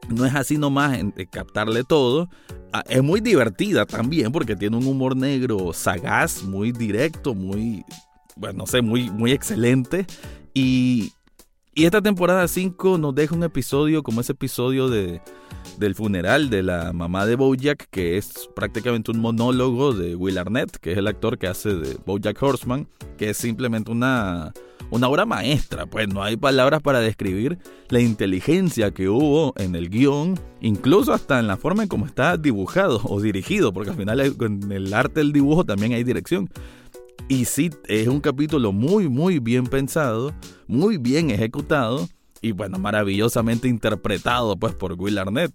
no 0.09 0.25
es 0.25 0.35
así 0.35 0.57
nomás 0.57 0.97
en, 0.97 1.11
captarle 1.31 1.83
todo. 1.83 2.29
Ah, 2.73 2.83
es 2.89 3.01
muy 3.01 3.21
divertida 3.21 3.85
también 3.85 4.31
porque 4.31 4.55
tiene 4.55 4.77
un 4.77 4.85
humor 4.85 5.15
negro 5.15 5.71
sagaz, 5.73 6.43
muy 6.43 6.71
directo, 6.71 7.33
muy, 7.33 7.85
bueno, 8.35 8.59
no 8.59 8.67
sé, 8.67 8.81
muy, 8.81 9.09
muy 9.09 9.31
excelente. 9.31 10.05
Y, 10.53 11.11
y 11.73 11.85
esta 11.85 12.01
temporada 12.01 12.47
5 12.47 12.97
nos 12.97 13.15
deja 13.15 13.35
un 13.35 13.43
episodio 13.43 14.03
como 14.03 14.21
ese 14.21 14.33
episodio 14.33 14.89
de, 14.89 15.21
del 15.77 15.95
funeral 15.95 16.49
de 16.49 16.63
la 16.63 16.93
mamá 16.93 17.25
de 17.25 17.35
Bojack, 17.35 17.87
que 17.89 18.17
es 18.17 18.49
prácticamente 18.55 19.11
un 19.11 19.19
monólogo 19.19 19.93
de 19.93 20.15
Will 20.15 20.37
Arnett, 20.37 20.77
que 20.77 20.93
es 20.93 20.97
el 20.97 21.07
actor 21.07 21.37
que 21.37 21.47
hace 21.47 21.75
de 21.75 21.97
Bojack 22.05 22.41
Horseman, 22.41 22.87
que 23.17 23.31
es 23.31 23.37
simplemente 23.37 23.91
una 23.91 24.53
una 24.89 25.07
obra 25.09 25.25
maestra, 25.25 25.85
pues 25.85 26.07
no 26.07 26.23
hay 26.23 26.37
palabras 26.37 26.81
para 26.81 26.99
describir 26.99 27.57
la 27.89 27.99
inteligencia 27.99 28.91
que 28.91 29.09
hubo 29.09 29.53
en 29.57 29.75
el 29.75 29.89
guion, 29.89 30.39
incluso 30.61 31.13
hasta 31.13 31.39
en 31.39 31.47
la 31.47 31.57
forma 31.57 31.83
en 31.83 31.89
cómo 31.89 32.05
está 32.05 32.37
dibujado 32.37 33.01
o 33.03 33.21
dirigido, 33.21 33.73
porque 33.73 33.91
al 33.91 33.97
final 33.97 34.19
en 34.19 34.71
el 34.71 34.93
arte 34.93 35.21
del 35.21 35.33
dibujo 35.33 35.63
también 35.63 35.93
hay 35.93 36.03
dirección. 36.03 36.49
Y 37.27 37.45
sí, 37.45 37.71
es 37.87 38.07
un 38.07 38.19
capítulo 38.19 38.71
muy, 38.71 39.09
muy 39.09 39.39
bien 39.39 39.65
pensado, 39.65 40.33
muy 40.67 40.97
bien 40.97 41.31
ejecutado 41.31 42.07
y 42.45 42.51
bueno, 42.51 42.77
maravillosamente 42.77 43.67
interpretado 43.67 44.55
pues 44.55 44.75
por 44.75 44.93
Will 44.93 45.17
Arnett. 45.17 45.51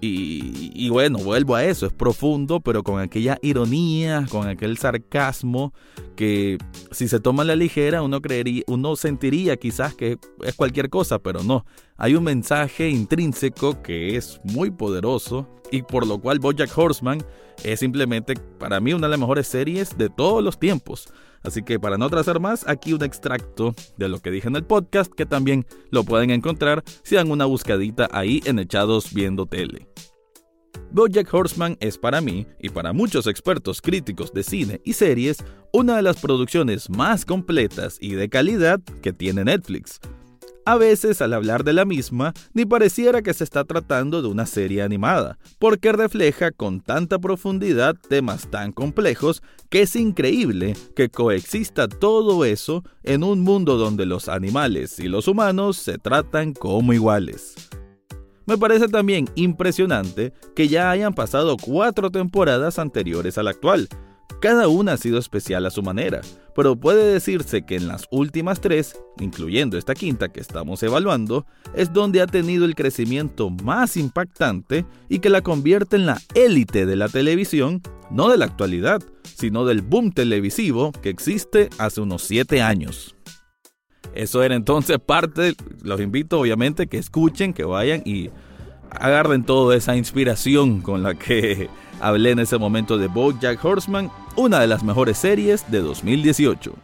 Y, 0.00 0.88
bueno, 0.90 1.18
vuelvo 1.18 1.56
a 1.56 1.64
eso, 1.64 1.84
es 1.84 1.92
profundo, 1.92 2.60
pero 2.60 2.84
con 2.84 3.00
aquella 3.00 3.36
ironía, 3.42 4.24
con 4.30 4.46
aquel 4.46 4.78
sarcasmo 4.78 5.72
que 6.14 6.56
si 6.92 7.08
se 7.08 7.18
toma 7.18 7.42
la 7.42 7.56
ligera 7.56 8.02
uno 8.02 8.22
creería, 8.22 8.62
uno 8.68 8.94
sentiría 8.94 9.56
quizás 9.56 9.96
que 9.96 10.16
es 10.44 10.54
cualquier 10.54 10.88
cosa, 10.88 11.18
pero 11.18 11.42
no. 11.42 11.66
Hay 11.96 12.14
un 12.14 12.22
mensaje 12.22 12.88
intrínseco 12.88 13.82
que 13.82 14.16
es 14.16 14.40
muy 14.44 14.70
poderoso 14.70 15.48
y 15.72 15.82
por 15.82 16.06
lo 16.06 16.20
cual 16.20 16.38
BoJack 16.38 16.78
Horseman 16.78 17.24
es 17.64 17.80
simplemente 17.80 18.34
para 18.60 18.78
mí 18.78 18.92
una 18.92 19.08
de 19.08 19.10
las 19.10 19.18
mejores 19.20 19.48
series 19.48 19.98
de 19.98 20.08
todos 20.08 20.44
los 20.44 20.60
tiempos. 20.60 21.08
Así 21.42 21.62
que 21.62 21.78
para 21.78 21.98
no 21.98 22.10
trazar 22.10 22.40
más, 22.40 22.66
aquí 22.66 22.92
un 22.92 23.02
extracto 23.02 23.74
de 23.96 24.08
lo 24.08 24.20
que 24.20 24.30
dije 24.30 24.48
en 24.48 24.56
el 24.56 24.64
podcast 24.64 25.12
que 25.12 25.26
también 25.26 25.66
lo 25.90 26.04
pueden 26.04 26.30
encontrar 26.30 26.82
si 27.02 27.14
dan 27.14 27.30
una 27.30 27.44
buscadita 27.44 28.08
ahí 28.12 28.42
en 28.44 28.58
Echados 28.58 29.12
Viendo 29.12 29.46
Tele. 29.46 29.88
Bojack 30.90 31.32
Horseman 31.32 31.76
es 31.80 31.98
para 31.98 32.20
mí, 32.20 32.46
y 32.58 32.70
para 32.70 32.92
muchos 32.92 33.26
expertos 33.26 33.82
críticos 33.82 34.32
de 34.32 34.42
cine 34.42 34.80
y 34.84 34.94
series, 34.94 35.44
una 35.72 35.96
de 35.96 36.02
las 36.02 36.18
producciones 36.20 36.88
más 36.88 37.26
completas 37.26 37.98
y 38.00 38.12
de 38.12 38.28
calidad 38.28 38.80
que 39.02 39.12
tiene 39.12 39.44
Netflix. 39.44 40.00
A 40.68 40.76
veces 40.76 41.22
al 41.22 41.32
hablar 41.32 41.64
de 41.64 41.72
la 41.72 41.86
misma, 41.86 42.34
ni 42.52 42.66
pareciera 42.66 43.22
que 43.22 43.32
se 43.32 43.42
está 43.42 43.64
tratando 43.64 44.20
de 44.20 44.28
una 44.28 44.44
serie 44.44 44.82
animada, 44.82 45.38
porque 45.58 45.92
refleja 45.92 46.50
con 46.50 46.82
tanta 46.82 47.18
profundidad 47.18 47.96
temas 48.10 48.50
tan 48.50 48.72
complejos 48.72 49.42
que 49.70 49.80
es 49.80 49.96
increíble 49.96 50.76
que 50.94 51.08
coexista 51.08 51.88
todo 51.88 52.44
eso 52.44 52.84
en 53.02 53.24
un 53.24 53.40
mundo 53.40 53.78
donde 53.78 54.04
los 54.04 54.28
animales 54.28 54.98
y 54.98 55.08
los 55.08 55.26
humanos 55.26 55.78
se 55.78 55.96
tratan 55.96 56.52
como 56.52 56.92
iguales. 56.92 57.54
Me 58.44 58.58
parece 58.58 58.88
también 58.88 59.24
impresionante 59.36 60.34
que 60.54 60.68
ya 60.68 60.90
hayan 60.90 61.14
pasado 61.14 61.56
cuatro 61.56 62.10
temporadas 62.10 62.78
anteriores 62.78 63.38
a 63.38 63.42
la 63.42 63.52
actual, 63.52 63.88
cada 64.40 64.68
una 64.68 64.92
ha 64.92 64.96
sido 64.96 65.18
especial 65.18 65.66
a 65.66 65.70
su 65.70 65.82
manera, 65.82 66.20
pero 66.54 66.76
puede 66.76 67.12
decirse 67.12 67.64
que 67.64 67.76
en 67.76 67.88
las 67.88 68.06
últimas 68.10 68.60
tres, 68.60 68.96
incluyendo 69.18 69.76
esta 69.76 69.94
quinta 69.94 70.28
que 70.28 70.40
estamos 70.40 70.82
evaluando, 70.82 71.44
es 71.74 71.92
donde 71.92 72.20
ha 72.20 72.26
tenido 72.26 72.64
el 72.64 72.74
crecimiento 72.74 73.50
más 73.50 73.96
impactante 73.96 74.86
y 75.08 75.18
que 75.18 75.30
la 75.30 75.42
convierte 75.42 75.96
en 75.96 76.06
la 76.06 76.20
élite 76.34 76.86
de 76.86 76.96
la 76.96 77.08
televisión, 77.08 77.82
no 78.10 78.28
de 78.28 78.36
la 78.36 78.44
actualidad, 78.44 79.02
sino 79.24 79.64
del 79.64 79.82
boom 79.82 80.12
televisivo 80.12 80.92
que 80.92 81.10
existe 81.10 81.68
hace 81.78 82.00
unos 82.00 82.22
siete 82.22 82.62
años. 82.62 83.16
Eso 84.14 84.42
era 84.42 84.54
entonces 84.54 84.98
parte, 84.98 85.54
los 85.82 86.00
invito 86.00 86.40
obviamente 86.40 86.86
que 86.86 86.98
escuchen, 86.98 87.52
que 87.52 87.64
vayan 87.64 88.02
y 88.04 88.30
agarren 88.90 89.44
toda 89.44 89.76
esa 89.76 89.96
inspiración 89.96 90.80
con 90.80 91.02
la 91.02 91.14
que 91.14 91.68
hablé 92.00 92.30
en 92.30 92.38
ese 92.38 92.58
momento 92.58 92.98
de 92.98 93.08
Jack 93.40 93.64
Horseman, 93.64 94.10
una 94.36 94.60
de 94.60 94.66
las 94.66 94.82
mejores 94.82 95.18
series 95.18 95.70
de 95.70 95.80
2018. 95.80 96.74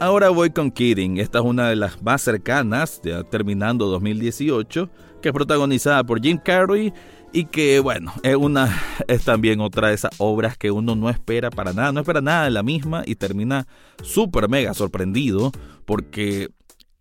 Ahora 0.00 0.28
voy 0.28 0.50
con 0.50 0.70
Kidding. 0.70 1.18
Esta 1.18 1.40
es 1.40 1.44
una 1.44 1.68
de 1.68 1.74
las 1.74 2.00
más 2.00 2.22
cercanas, 2.22 3.00
ya 3.02 3.24
terminando 3.24 3.86
2018, 3.86 4.88
que 5.20 5.30
es 5.30 5.34
protagonizada 5.34 6.04
por 6.04 6.22
Jim 6.22 6.38
Carrey 6.38 6.92
y 7.32 7.44
que 7.44 7.80
bueno, 7.80 8.12
es 8.22 8.36
una 8.36 8.80
es 9.08 9.24
también 9.24 9.60
otra 9.60 9.88
de 9.88 9.94
esas 9.94 10.12
obras 10.18 10.56
que 10.56 10.70
uno 10.70 10.94
no 10.94 11.10
espera 11.10 11.50
para 11.50 11.72
nada, 11.72 11.92
no 11.92 12.00
espera 12.00 12.20
nada 12.20 12.44
de 12.44 12.50
la 12.50 12.62
misma 12.62 13.02
y 13.06 13.14
termina 13.14 13.66
súper 14.02 14.48
mega 14.48 14.74
sorprendido 14.74 15.52
porque 15.84 16.48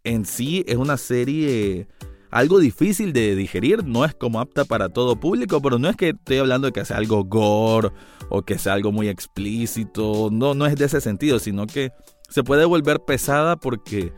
en 0.04 0.26
sí 0.26 0.64
es 0.68 0.76
una 0.76 0.98
serie 0.98 1.88
algo 2.30 2.60
difícil 2.60 3.14
de 3.14 3.36
digerir, 3.36 3.86
no 3.86 4.04
es 4.04 4.14
como 4.14 4.42
apta 4.42 4.66
para 4.66 4.90
todo 4.90 5.18
público, 5.18 5.62
pero 5.62 5.80
no 5.80 5.90
es 5.90 5.96
que 5.96 6.10
estoy 6.10 6.38
hablando 6.38 6.68
de 6.68 6.74
que 6.74 6.84
sea 6.84 6.98
algo 6.98 7.24
gore 7.24 7.92
o 8.30 8.42
que 8.42 8.58
sea 8.58 8.74
algo 8.74 8.92
muy 8.92 9.08
explícito, 9.08 10.30
no 10.32 10.54
no 10.54 10.66
es 10.66 10.76
de 10.76 10.86
ese 10.86 11.00
sentido, 11.00 11.40
sino 11.40 11.68
que 11.68 11.92
se 12.30 12.44
puede 12.44 12.66
volver 12.66 13.00
pesada 13.00 13.56
porque 13.56 14.12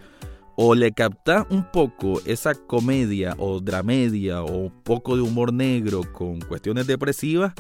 o 0.62 0.76
le 0.76 0.92
capta 0.92 1.48
un 1.50 1.64
poco 1.64 2.22
esa 2.26 2.54
comedia 2.54 3.34
o 3.38 3.62
dramedia 3.62 4.44
o 4.44 4.58
un 4.64 4.84
poco 4.84 5.16
de 5.16 5.22
humor 5.22 5.54
negro 5.54 6.02
con 6.12 6.42
cuestiones 6.42 6.86
depresivas 6.86 7.54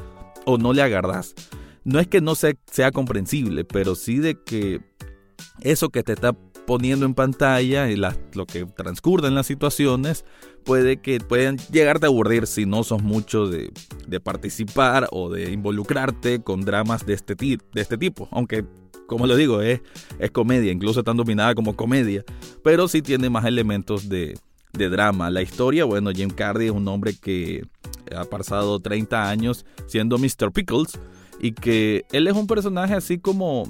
o 0.45 0.57
no 0.57 0.73
le 0.73 0.81
agarras. 0.81 1.33
No 1.85 2.01
es 2.01 2.07
que 2.07 2.19
no 2.19 2.35
sea, 2.35 2.51
sea 2.69 2.91
comprensible, 2.91 3.63
pero 3.63 3.95
sí 3.95 4.17
de 4.17 4.35
que 4.43 4.81
eso 5.61 5.87
que 5.87 6.03
te 6.03 6.11
está 6.11 6.33
poniendo 6.69 7.07
en 7.07 7.15
pantalla 7.15 7.87
lo 8.35 8.45
que 8.45 8.63
transcurre 8.63 9.27
en 9.27 9.33
las 9.33 9.47
situaciones 9.47 10.23
puede 10.63 10.97
que 10.97 11.19
pueden 11.19 11.57
llegarte 11.71 12.05
a 12.05 12.09
aburrir 12.09 12.45
si 12.45 12.67
no 12.67 12.83
sos 12.83 13.01
mucho 13.01 13.47
de, 13.47 13.71
participar 14.23 15.07
o 15.11 15.31
de 15.31 15.51
involucrarte 15.51 16.43
con 16.43 16.61
dramas 16.61 17.07
de 17.07 17.15
este, 17.15 17.35
este 17.73 17.97
tipo. 17.97 18.27
Aunque 18.29 18.65
como 19.07 19.25
lo 19.25 19.35
digo, 19.35 19.63
es, 19.63 19.81
comedia, 20.31 20.71
incluso 20.71 21.03
tan 21.03 21.17
dominada 21.17 21.55
como 21.55 21.75
comedia, 21.75 22.23
pero 22.63 22.87
sí 22.87 23.01
tiene 23.01 23.31
más 23.31 23.45
elementos 23.45 24.07
de, 24.07 24.37
de 24.73 24.89
drama. 24.89 25.31
La 25.31 25.41
historia, 25.41 25.85
bueno, 25.85 26.11
Jim 26.11 26.29
Carrey 26.29 26.67
es 26.67 26.73
un 26.73 26.87
hombre 26.87 27.15
que 27.19 27.63
ha 28.15 28.25
pasado 28.25 28.79
30 28.79 29.27
años 29.27 29.65
siendo 29.87 30.19
Mr. 30.19 30.51
Pickles 30.53 30.99
y 31.41 31.53
que 31.53 32.05
él 32.11 32.27
es 32.27 32.35
un 32.35 32.45
personaje 32.45 32.93
así 32.93 33.17
como 33.17 33.63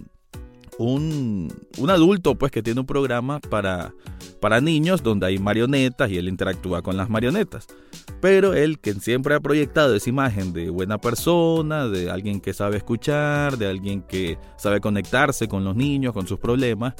un, 0.79 1.53
un 1.77 1.89
adulto, 1.89 2.35
pues 2.35 2.51
que 2.51 2.63
tiene 2.63 2.79
un 2.79 2.85
programa 2.85 3.39
para, 3.39 3.93
para 4.39 4.61
niños 4.61 5.03
donde 5.03 5.27
hay 5.27 5.37
marionetas 5.37 6.09
y 6.09 6.17
él 6.17 6.29
interactúa 6.29 6.81
con 6.81 6.95
las 6.95 7.09
marionetas. 7.09 7.67
Pero 8.21 8.53
él, 8.53 8.79
que 8.79 8.93
siempre 8.93 9.35
ha 9.35 9.41
proyectado 9.41 9.93
esa 9.93 10.09
imagen 10.09 10.53
de 10.53 10.69
buena 10.69 10.97
persona, 10.97 11.87
de 11.87 12.09
alguien 12.09 12.39
que 12.39 12.53
sabe 12.53 12.77
escuchar, 12.77 13.57
de 13.57 13.67
alguien 13.67 14.01
que 14.03 14.37
sabe 14.57 14.79
conectarse 14.79 15.49
con 15.49 15.65
los 15.65 15.75
niños, 15.75 16.13
con 16.13 16.27
sus 16.27 16.39
problemas, 16.39 16.93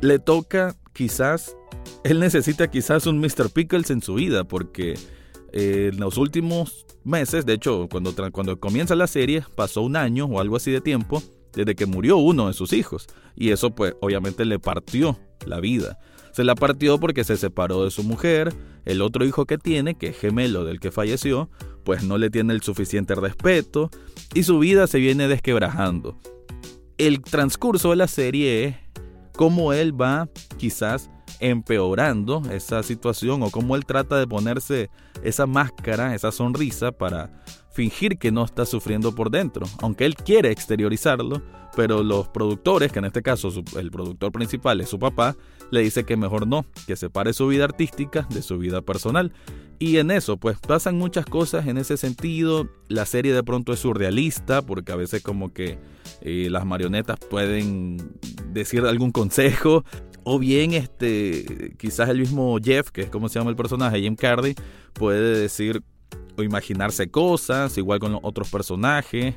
le 0.00 0.18
toca 0.18 0.74
quizás, 0.94 1.54
él 2.02 2.18
necesita 2.18 2.70
quizás 2.70 3.06
un 3.06 3.20
Mr. 3.20 3.50
Pickles 3.52 3.90
en 3.90 4.00
su 4.00 4.14
vida, 4.14 4.44
porque 4.44 4.94
eh, 5.52 5.90
en 5.92 6.00
los 6.00 6.16
últimos 6.16 6.86
meses, 7.04 7.44
de 7.44 7.52
hecho, 7.52 7.88
cuando, 7.90 8.14
cuando 8.32 8.58
comienza 8.58 8.94
la 8.94 9.06
serie, 9.06 9.44
pasó 9.54 9.82
un 9.82 9.96
año 9.96 10.24
o 10.24 10.40
algo 10.40 10.56
así 10.56 10.70
de 10.70 10.80
tiempo 10.80 11.22
desde 11.56 11.74
que 11.74 11.86
murió 11.86 12.18
uno 12.18 12.46
de 12.46 12.52
sus 12.52 12.72
hijos. 12.72 13.08
Y 13.34 13.50
eso 13.50 13.74
pues 13.74 13.94
obviamente 14.00 14.44
le 14.44 14.60
partió 14.60 15.18
la 15.46 15.58
vida. 15.58 15.98
Se 16.32 16.44
la 16.44 16.54
partió 16.54 17.00
porque 17.00 17.24
se 17.24 17.38
separó 17.38 17.84
de 17.84 17.90
su 17.90 18.04
mujer, 18.04 18.52
el 18.84 19.00
otro 19.00 19.24
hijo 19.24 19.46
que 19.46 19.56
tiene, 19.56 19.94
que 19.94 20.08
es 20.08 20.18
gemelo 20.18 20.64
del 20.64 20.80
que 20.80 20.92
falleció, 20.92 21.48
pues 21.82 22.04
no 22.04 22.18
le 22.18 22.30
tiene 22.30 22.52
el 22.52 22.60
suficiente 22.60 23.14
respeto 23.14 23.90
y 24.34 24.42
su 24.42 24.58
vida 24.58 24.86
se 24.86 24.98
viene 24.98 25.28
desquebrajando. 25.28 26.18
El 26.98 27.22
transcurso 27.22 27.90
de 27.90 27.96
la 27.96 28.06
serie 28.06 28.64
es 28.64 28.76
cómo 29.34 29.72
él 29.72 29.98
va 29.98 30.28
quizás 30.58 31.10
empeorando 31.40 32.42
esa 32.50 32.82
situación 32.82 33.42
o 33.42 33.50
cómo 33.50 33.76
él 33.76 33.84
trata 33.84 34.18
de 34.18 34.26
ponerse 34.26 34.90
esa 35.22 35.46
máscara, 35.46 36.14
esa 36.14 36.32
sonrisa 36.32 36.92
para 36.92 37.42
fingir 37.72 38.18
que 38.18 38.32
no 38.32 38.44
está 38.44 38.64
sufriendo 38.64 39.14
por 39.14 39.30
dentro, 39.30 39.66
aunque 39.82 40.06
él 40.06 40.14
quiere 40.14 40.50
exteriorizarlo, 40.50 41.42
pero 41.76 42.02
los 42.02 42.28
productores, 42.28 42.90
que 42.90 43.00
en 43.00 43.04
este 43.04 43.22
caso 43.22 43.52
el 43.76 43.90
productor 43.90 44.32
principal 44.32 44.80
es 44.80 44.88
su 44.88 44.98
papá, 44.98 45.36
le 45.70 45.80
dice 45.82 46.04
que 46.04 46.16
mejor 46.16 46.46
no, 46.46 46.64
que 46.86 46.96
separe 46.96 47.34
su 47.34 47.46
vida 47.48 47.64
artística 47.64 48.26
de 48.30 48.40
su 48.40 48.58
vida 48.58 48.80
personal. 48.80 49.32
Y 49.78 49.98
en 49.98 50.10
eso, 50.10 50.38
pues 50.38 50.58
pasan 50.58 50.96
muchas 50.96 51.26
cosas 51.26 51.66
en 51.66 51.76
ese 51.76 51.98
sentido. 51.98 52.68
La 52.88 53.04
serie 53.04 53.34
de 53.34 53.42
pronto 53.42 53.74
es 53.74 53.80
surrealista, 53.80 54.62
porque 54.62 54.92
a 54.92 54.96
veces 54.96 55.22
como 55.22 55.52
que 55.52 55.78
eh, 56.22 56.48
las 56.50 56.64
marionetas 56.64 57.18
pueden 57.28 57.98
decir 58.52 58.84
algún 58.84 59.12
consejo. 59.12 59.84
O 60.28 60.40
bien, 60.40 60.72
este, 60.72 61.76
quizás 61.78 62.08
el 62.08 62.18
mismo 62.18 62.58
Jeff, 62.60 62.90
que 62.90 63.02
es 63.02 63.10
como 63.10 63.28
se 63.28 63.38
llama 63.38 63.50
el 63.50 63.56
personaje, 63.56 64.00
Jim 64.00 64.16
Carrey, 64.16 64.56
puede 64.92 65.38
decir 65.38 65.84
o 66.36 66.42
imaginarse 66.42 67.08
cosas, 67.08 67.78
igual 67.78 68.00
con 68.00 68.10
los 68.10 68.20
otros 68.24 68.50
personajes. 68.50 69.36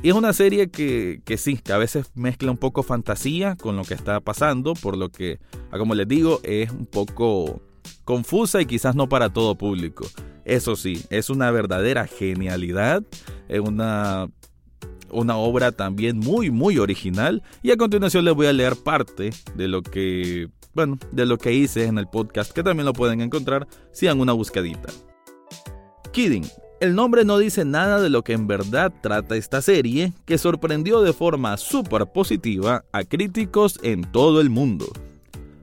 Y 0.00 0.10
es 0.10 0.14
una 0.14 0.32
serie 0.32 0.70
que, 0.70 1.22
que, 1.24 1.38
sí, 1.38 1.56
que 1.56 1.72
a 1.72 1.76
veces 1.76 2.12
mezcla 2.14 2.52
un 2.52 2.56
poco 2.56 2.84
fantasía 2.84 3.56
con 3.56 3.74
lo 3.76 3.82
que 3.82 3.94
está 3.94 4.20
pasando, 4.20 4.74
por 4.74 4.96
lo 4.96 5.08
que, 5.08 5.40
como 5.72 5.96
les 5.96 6.06
digo, 6.06 6.38
es 6.44 6.70
un 6.70 6.86
poco 6.86 7.60
confusa 8.04 8.62
y 8.62 8.66
quizás 8.66 8.94
no 8.94 9.08
para 9.08 9.32
todo 9.32 9.58
público. 9.58 10.06
Eso 10.44 10.76
sí, 10.76 11.04
es 11.10 11.30
una 11.30 11.50
verdadera 11.50 12.06
genialidad, 12.06 13.02
es 13.48 13.58
una, 13.58 14.30
una 15.10 15.36
obra 15.36 15.72
también 15.72 16.18
muy, 16.18 16.50
muy 16.50 16.78
original. 16.78 17.42
Y 17.62 17.70
a 17.70 17.76
continuación 17.76 18.24
les 18.24 18.34
voy 18.34 18.46
a 18.46 18.52
leer 18.52 18.76
parte 18.76 19.30
de 19.54 19.68
lo 19.68 19.82
que, 19.82 20.48
bueno, 20.74 20.98
de 21.12 21.26
lo 21.26 21.38
que 21.38 21.52
hice 21.52 21.84
en 21.84 21.98
el 21.98 22.08
podcast, 22.08 22.52
que 22.52 22.62
también 22.62 22.86
lo 22.86 22.92
pueden 22.92 23.20
encontrar 23.20 23.66
si 23.92 24.06
dan 24.06 24.20
una 24.20 24.32
buscadita. 24.32 24.88
Kidding. 26.12 26.46
El 26.80 26.94
nombre 26.94 27.24
no 27.24 27.38
dice 27.38 27.64
nada 27.64 28.00
de 28.00 28.08
lo 28.08 28.22
que 28.22 28.34
en 28.34 28.46
verdad 28.46 28.92
trata 29.02 29.34
esta 29.34 29.60
serie, 29.62 30.12
que 30.24 30.38
sorprendió 30.38 31.00
de 31.00 31.12
forma 31.12 31.56
súper 31.56 32.06
positiva 32.06 32.84
a 32.92 33.02
críticos 33.02 33.80
en 33.82 34.02
todo 34.02 34.40
el 34.40 34.48
mundo. 34.48 34.86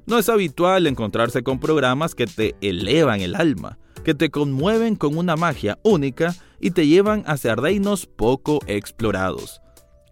No 0.08 0.20
es 0.20 0.28
habitual 0.28 0.88
encontrarse 0.88 1.42
con 1.42 1.60
programas 1.60 2.16
que 2.16 2.28
te 2.28 2.56
elevan 2.60 3.22
el 3.22 3.36
alma, 3.36 3.78
que 4.04 4.14
te 4.14 4.30
conmueven 4.30 4.98
con 4.98 5.18
una 5.18 5.38
magia 5.38 5.80
única 5.84 6.36
y 6.66 6.72
te 6.72 6.88
llevan 6.88 7.22
hacia 7.28 7.56
reinos 7.56 8.08
poco 8.08 8.60
explorados. 8.66 9.62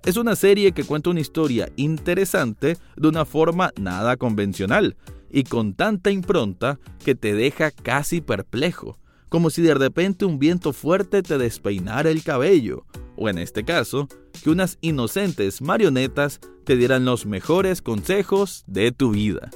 Es 0.05 0.17
una 0.17 0.35
serie 0.35 0.71
que 0.71 0.83
cuenta 0.83 1.09
una 1.09 1.19
historia 1.19 1.67
interesante 1.77 2.77
de 2.95 3.07
una 3.07 3.25
forma 3.25 3.71
nada 3.75 4.17
convencional 4.17 4.95
y 5.31 5.45
con 5.45 5.73
tanta 5.73 6.11
impronta 6.11 6.77
que 7.03 7.15
te 7.15 7.33
deja 7.33 7.71
casi 7.71 8.21
perplejo, 8.21 8.99
como 9.29 9.49
si 9.49 9.63
de 9.63 9.73
repente 9.73 10.25
un 10.25 10.37
viento 10.37 10.73
fuerte 10.73 11.23
te 11.23 11.39
despeinara 11.39 12.11
el 12.11 12.21
cabello, 12.21 12.85
o 13.17 13.29
en 13.29 13.39
este 13.39 13.63
caso, 13.63 14.07
que 14.43 14.51
unas 14.51 14.77
inocentes 14.81 15.59
marionetas 15.59 16.39
te 16.65 16.77
dieran 16.77 17.03
los 17.03 17.25
mejores 17.25 17.81
consejos 17.81 18.63
de 18.67 18.91
tu 18.91 19.09
vida. 19.09 19.49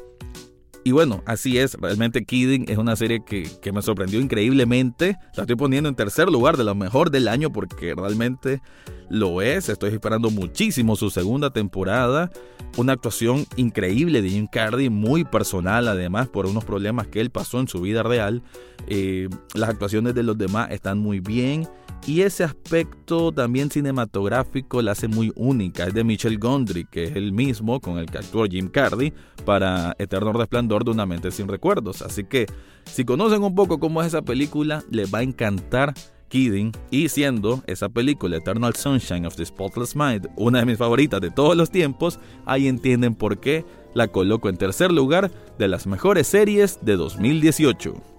Y 0.87 0.91
bueno, 0.91 1.21
así 1.25 1.57
es, 1.57 1.73
realmente 1.73 2.23
Kidding 2.23 2.69
es 2.69 2.77
una 2.77 2.95
serie 2.95 3.21
que, 3.25 3.73
me 3.73 3.81
sorprendió 3.81 4.21
increíblemente. 4.21 5.17
La 5.35 5.43
estoy 5.43 5.57
poniendo 5.57 5.89
en 5.89 5.95
tercer 5.95 6.29
lugar 6.29 6.55
de 6.55 6.63
lo 6.63 6.75
mejor 6.75 7.11
del 7.11 7.27
año 7.27 7.51
porque 7.51 7.93
realmente 7.93 8.61
lo 9.09 9.41
es. 9.41 9.69
Estoy 9.69 9.91
esperando 9.91 10.29
muchísimo 10.29 10.95
su 10.95 11.09
segunda 11.09 11.51
temporada. 11.51 12.31
Una 12.77 12.93
actuación 12.93 13.45
increíble 13.55 14.21
de 14.21 14.29
Jim 14.29 14.47
Carrey, 14.47 14.89
muy 14.89 15.23
personal 15.23 15.87
además 15.87 16.27
por 16.27 16.45
unos 16.45 16.65
problemas 16.65 17.07
que 17.07 17.21
él 17.21 17.29
pasó 17.29 17.59
en 17.59 17.67
su 17.67 17.81
vida 17.81 18.03
real. 18.03 18.43
Eh, 18.87 19.29
las 19.53 19.69
actuaciones 19.69 20.13
de 20.13 20.23
los 20.23 20.37
demás 20.37 20.71
están 20.71 20.99
muy 20.99 21.19
bien. 21.19 21.67
Y 22.05 22.21
ese 22.21 22.43
aspecto 22.43 23.31
también 23.31 23.69
cinematográfico 23.69 24.81
la 24.81 24.91
hace 24.91 25.07
muy 25.07 25.33
única. 25.35 25.85
Es 25.85 25.93
de 25.93 26.03
Michel 26.03 26.37
Gondry, 26.37 26.85
que 26.85 27.05
es 27.05 27.15
el 27.15 27.33
mismo 27.33 27.81
con 27.81 27.97
el 27.97 28.05
que 28.05 28.19
actuó 28.19 28.45
Jim 28.45 28.69
Carrey 28.69 29.11
para 29.45 29.95
Eterno 29.97 30.31
Resplandor 30.31 30.85
de 30.85 30.91
una 30.91 31.05
mente 31.05 31.31
sin 31.31 31.47
recuerdos. 31.47 32.01
Así 32.01 32.23
que 32.23 32.45
si 32.85 33.03
conocen 33.03 33.43
un 33.43 33.55
poco 33.55 33.79
cómo 33.79 34.01
es 34.01 34.07
esa 34.07 34.21
película, 34.21 34.83
les 34.89 35.13
va 35.13 35.19
a 35.19 35.23
encantar 35.23 35.93
Kidding 36.29 36.71
y 36.91 37.09
siendo 37.09 37.63
esa 37.67 37.89
película 37.89 38.37
Eternal 38.37 38.75
Sunshine 38.75 39.25
of 39.25 39.35
the 39.35 39.45
Spotless 39.45 39.95
Mind 39.95 40.27
una 40.35 40.59
de 40.59 40.65
mis 40.65 40.77
favoritas 40.77 41.21
de 41.21 41.31
todos 41.31 41.55
los 41.55 41.71
tiempos, 41.71 42.19
ahí 42.45 42.67
entienden 42.67 43.15
por 43.15 43.39
qué 43.39 43.65
la 43.93 44.07
coloco 44.07 44.49
en 44.49 44.57
tercer 44.57 44.91
lugar 44.91 45.31
de 45.57 45.67
las 45.67 45.87
mejores 45.87 46.27
series 46.27 46.79
de 46.83 46.95
2018. 46.95 48.16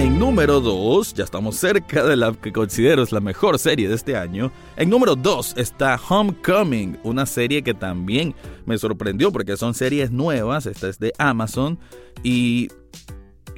En 0.00 0.18
número 0.18 0.62
2, 0.62 1.12
ya 1.12 1.24
estamos 1.24 1.56
cerca 1.56 2.02
de 2.02 2.16
la 2.16 2.32
que 2.32 2.52
considero 2.52 3.02
es 3.02 3.12
la 3.12 3.20
mejor 3.20 3.58
serie 3.58 3.86
de 3.86 3.94
este 3.96 4.16
año. 4.16 4.50
En 4.78 4.88
número 4.88 5.14
2 5.14 5.58
está 5.58 6.00
Homecoming, 6.08 6.98
una 7.02 7.26
serie 7.26 7.60
que 7.60 7.74
también 7.74 8.34
me 8.64 8.78
sorprendió 8.78 9.30
porque 9.30 9.58
son 9.58 9.74
series 9.74 10.10
nuevas, 10.10 10.64
esta 10.64 10.88
es 10.88 10.98
de 11.00 11.12
Amazon 11.18 11.78
y 12.22 12.68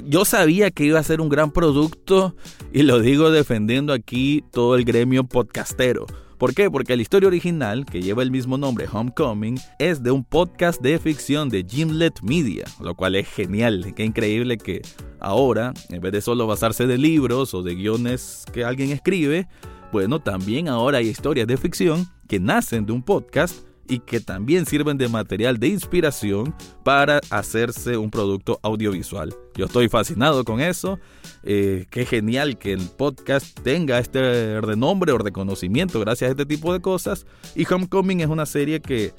yo 0.04 0.24
sabía 0.24 0.72
que 0.72 0.82
iba 0.82 0.98
a 0.98 1.04
ser 1.04 1.20
un 1.20 1.28
gran 1.28 1.52
producto 1.52 2.34
y 2.72 2.82
lo 2.82 2.98
digo 2.98 3.30
defendiendo 3.30 3.92
aquí 3.92 4.42
todo 4.50 4.74
el 4.74 4.84
gremio 4.84 5.22
podcastero. 5.22 6.06
¿Por 6.38 6.54
qué? 6.54 6.68
Porque 6.68 6.96
la 6.96 7.02
historia 7.02 7.28
original, 7.28 7.86
que 7.86 8.02
lleva 8.02 8.24
el 8.24 8.32
mismo 8.32 8.58
nombre, 8.58 8.88
Homecoming, 8.92 9.60
es 9.78 10.02
de 10.02 10.10
un 10.10 10.24
podcast 10.24 10.82
de 10.82 10.98
ficción 10.98 11.50
de 11.50 11.64
Gimlet 11.64 12.20
Media, 12.22 12.64
lo 12.80 12.96
cual 12.96 13.14
es 13.14 13.28
genial. 13.28 13.92
Qué 13.94 14.04
increíble 14.04 14.58
que 14.58 14.82
ahora, 15.22 15.72
en 15.88 16.00
vez 16.00 16.12
de 16.12 16.20
solo 16.20 16.46
basarse 16.46 16.86
de 16.86 16.98
libros 16.98 17.54
o 17.54 17.62
de 17.62 17.74
guiones 17.74 18.44
que 18.52 18.64
alguien 18.64 18.90
escribe, 18.90 19.48
bueno, 19.92 20.20
también 20.20 20.68
ahora 20.68 20.98
hay 20.98 21.08
historias 21.08 21.46
de 21.46 21.56
ficción 21.56 22.08
que 22.28 22.40
nacen 22.40 22.86
de 22.86 22.92
un 22.92 23.02
podcast 23.02 23.66
y 23.88 23.98
que 23.98 24.20
también 24.20 24.64
sirven 24.64 24.96
de 24.96 25.08
material 25.08 25.58
de 25.58 25.68
inspiración 25.68 26.54
para 26.82 27.20
hacerse 27.30 27.96
un 27.96 28.10
producto 28.10 28.58
audiovisual. 28.62 29.34
Yo 29.54 29.66
estoy 29.66 29.88
fascinado 29.88 30.44
con 30.44 30.60
eso. 30.60 30.98
Eh, 31.42 31.86
qué 31.90 32.06
genial 32.06 32.58
que 32.58 32.72
el 32.72 32.80
podcast 32.80 33.60
tenga 33.60 33.98
este 33.98 34.60
renombre 34.60 35.12
o 35.12 35.18
reconocimiento 35.18 36.00
gracias 36.00 36.28
a 36.28 36.30
este 36.30 36.46
tipo 36.46 36.72
de 36.72 36.80
cosas. 36.80 37.26
Y 37.54 37.70
Homecoming 37.70 38.20
es 38.20 38.28
una 38.28 38.46
serie 38.46 38.80
que, 38.80 39.12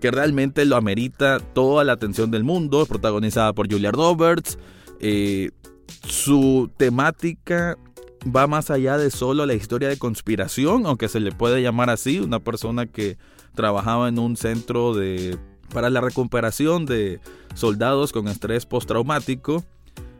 que 0.00 0.10
realmente 0.10 0.64
lo 0.64 0.76
amerita 0.76 1.38
toda 1.38 1.84
la 1.84 1.92
atención 1.92 2.30
del 2.30 2.44
mundo. 2.44 2.86
Protagonizada 2.86 3.52
por 3.52 3.70
Julia 3.70 3.90
Roberts. 3.90 4.56
Eh, 5.00 5.50
su 6.04 6.70
temática 6.76 7.76
va 8.24 8.46
más 8.46 8.70
allá 8.70 8.98
de 8.98 9.10
solo 9.10 9.46
la 9.46 9.54
historia 9.54 9.88
de 9.88 9.98
conspiración, 9.98 10.86
aunque 10.86 11.08
se 11.08 11.20
le 11.20 11.32
puede 11.32 11.62
llamar 11.62 11.90
así, 11.90 12.20
una 12.20 12.38
persona 12.40 12.86
que 12.86 13.16
trabajaba 13.54 14.08
en 14.08 14.18
un 14.18 14.36
centro 14.36 14.94
de 14.94 15.38
para 15.72 15.88
la 15.88 16.00
recuperación 16.00 16.84
de 16.84 17.20
soldados 17.54 18.12
con 18.12 18.28
estrés 18.28 18.66
postraumático, 18.66 19.64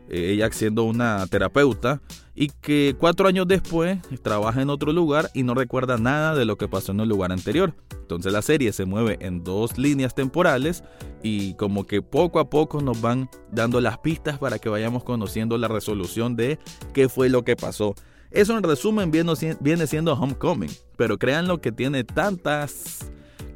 eh, 0.09 0.31
ella 0.31 0.49
siendo 0.51 0.83
una 0.83 1.27
terapeuta, 1.27 2.01
y 2.41 2.47
que 2.59 2.95
cuatro 2.97 3.27
años 3.27 3.47
después 3.47 3.99
trabaja 4.23 4.63
en 4.63 4.71
otro 4.71 4.91
lugar 4.91 5.29
y 5.35 5.43
no 5.43 5.53
recuerda 5.53 5.99
nada 5.99 6.33
de 6.33 6.43
lo 6.43 6.57
que 6.57 6.67
pasó 6.67 6.91
en 6.91 6.99
el 7.01 7.07
lugar 7.07 7.31
anterior. 7.31 7.75
Entonces 7.91 8.33
la 8.33 8.41
serie 8.41 8.73
se 8.73 8.85
mueve 8.85 9.19
en 9.21 9.43
dos 9.43 9.77
líneas 9.77 10.15
temporales 10.15 10.83
y 11.21 11.53
como 11.53 11.85
que 11.85 12.01
poco 12.01 12.39
a 12.39 12.49
poco 12.49 12.81
nos 12.81 12.99
van 12.99 13.29
dando 13.51 13.79
las 13.79 13.99
pistas 13.99 14.39
para 14.39 14.57
que 14.57 14.69
vayamos 14.69 15.03
conociendo 15.03 15.55
la 15.59 15.67
resolución 15.67 16.35
de 16.35 16.57
qué 16.95 17.09
fue 17.09 17.29
lo 17.29 17.43
que 17.43 17.55
pasó. 17.55 17.93
Eso 18.31 18.57
en 18.57 18.63
resumen 18.63 19.11
viene 19.11 19.85
siendo 19.85 20.13
Homecoming, 20.13 20.71
pero 20.97 21.19
créanlo 21.19 21.61
que 21.61 21.71
tiene 21.71 22.03
tantas 22.03 23.11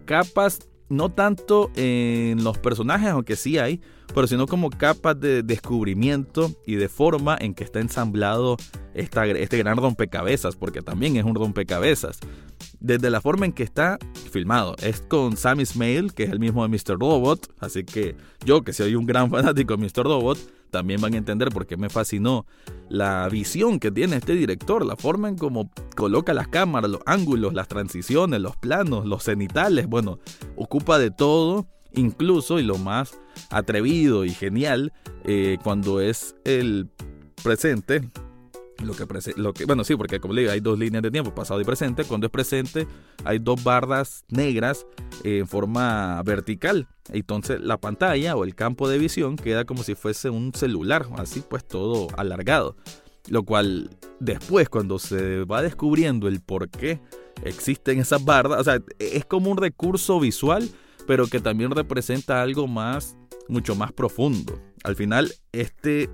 capas, 0.05 0.59
no 0.89 1.09
tanto 1.09 1.71
en 1.75 2.43
los 2.43 2.59
personajes, 2.59 3.09
aunque 3.09 3.35
sí 3.35 3.57
hay, 3.57 3.81
pero 4.13 4.27
sino 4.27 4.47
como 4.47 4.69
capas 4.69 5.19
de 5.19 5.43
descubrimiento 5.43 6.51
y 6.65 6.75
de 6.75 6.89
forma 6.89 7.37
en 7.39 7.53
que 7.53 7.63
está 7.63 7.79
ensamblado 7.79 8.57
esta, 8.93 9.25
este 9.25 9.57
gran 9.57 9.77
rompecabezas, 9.77 10.55
porque 10.55 10.81
también 10.81 11.17
es 11.17 11.25
un 11.25 11.35
rompecabezas. 11.35 12.19
Desde 12.79 13.09
la 13.09 13.19
forma 13.19 13.45
en 13.45 13.51
que 13.53 13.63
está 13.63 13.97
filmado, 14.31 14.75
es 14.81 15.01
con 15.01 15.37
Sam 15.37 15.59
Ismail, 15.59 16.13
que 16.13 16.23
es 16.23 16.31
el 16.31 16.39
mismo 16.39 16.65
de 16.65 16.69
Mr. 16.69 16.99
Robot, 16.99 17.51
así 17.59 17.83
que 17.83 18.15
yo 18.45 18.63
que 18.63 18.73
soy 18.73 18.95
un 18.95 19.05
gran 19.05 19.29
fanático 19.31 19.75
de 19.75 19.83
Mr. 19.83 20.03
Robot, 20.03 20.37
también 20.71 20.99
van 20.99 21.13
a 21.13 21.17
entender 21.17 21.49
por 21.49 21.65
qué 21.65 21.77
me 21.77 21.89
fascinó 21.89 22.45
la 22.89 23.29
visión 23.29 23.79
que 23.79 23.91
tiene 23.91 24.17
este 24.17 24.33
director, 24.33 24.85
la 24.85 24.95
forma 24.95 25.29
en 25.29 25.37
cómo 25.37 25.71
coloca 25.95 26.33
las 26.33 26.47
cámaras, 26.47 26.91
los 26.91 27.01
ángulos, 27.05 27.53
las 27.53 27.67
transiciones, 27.67 28.41
los 28.41 28.57
planos, 28.57 29.05
los 29.05 29.23
cenitales, 29.23 29.87
bueno, 29.87 30.19
ocupa 30.55 30.99
de 30.99 31.11
todo, 31.11 31.67
incluso 31.93 32.59
y 32.59 32.63
lo 32.63 32.77
más 32.77 33.17
atrevido 33.49 34.25
y 34.25 34.29
genial 34.29 34.93
eh, 35.23 35.57
cuando 35.63 36.01
es 36.01 36.35
el 36.43 36.89
presente, 37.43 38.09
lo 38.83 38.93
que, 38.93 39.05
lo 39.37 39.53
que, 39.53 39.65
bueno, 39.65 39.83
sí, 39.83 39.95
porque 39.95 40.19
como 40.19 40.33
le 40.33 40.41
digo, 40.41 40.53
hay 40.53 40.59
dos 40.59 40.77
líneas 40.77 41.01
de 41.01 41.11
tiempo, 41.11 41.33
pasado 41.33 41.61
y 41.61 41.63
presente. 41.63 42.03
Cuando 42.03 42.27
es 42.27 42.31
presente, 42.31 42.87
hay 43.23 43.39
dos 43.39 43.63
barras 43.63 44.25
negras 44.29 44.85
en 45.23 45.47
forma 45.47 46.21
vertical. 46.23 46.87
Entonces, 47.09 47.61
la 47.61 47.77
pantalla 47.77 48.35
o 48.35 48.43
el 48.43 48.53
campo 48.53 48.89
de 48.89 48.97
visión 48.97 49.37
queda 49.37 49.65
como 49.65 49.83
si 49.83 49.95
fuese 49.95 50.29
un 50.29 50.53
celular, 50.53 51.07
así 51.17 51.41
pues 51.47 51.65
todo 51.65 52.07
alargado. 52.17 52.75
Lo 53.27 53.43
cual, 53.43 53.89
después, 54.19 54.69
cuando 54.69 54.99
se 54.99 55.45
va 55.45 55.61
descubriendo 55.61 56.27
el 56.27 56.41
por 56.41 56.69
qué 56.69 56.99
existen 57.43 57.99
esas 57.99 58.23
barras, 58.23 58.59
o 58.59 58.63
sea, 58.63 58.79
es 58.99 59.25
como 59.25 59.49
un 59.51 59.57
recurso 59.57 60.19
visual, 60.19 60.69
pero 61.07 61.27
que 61.27 61.39
también 61.39 61.71
representa 61.71 62.41
algo 62.41 62.67
más, 62.67 63.15
mucho 63.47 63.75
más 63.75 63.91
profundo. 63.91 64.59
Al 64.83 64.95
final, 64.95 65.33
este 65.51 66.09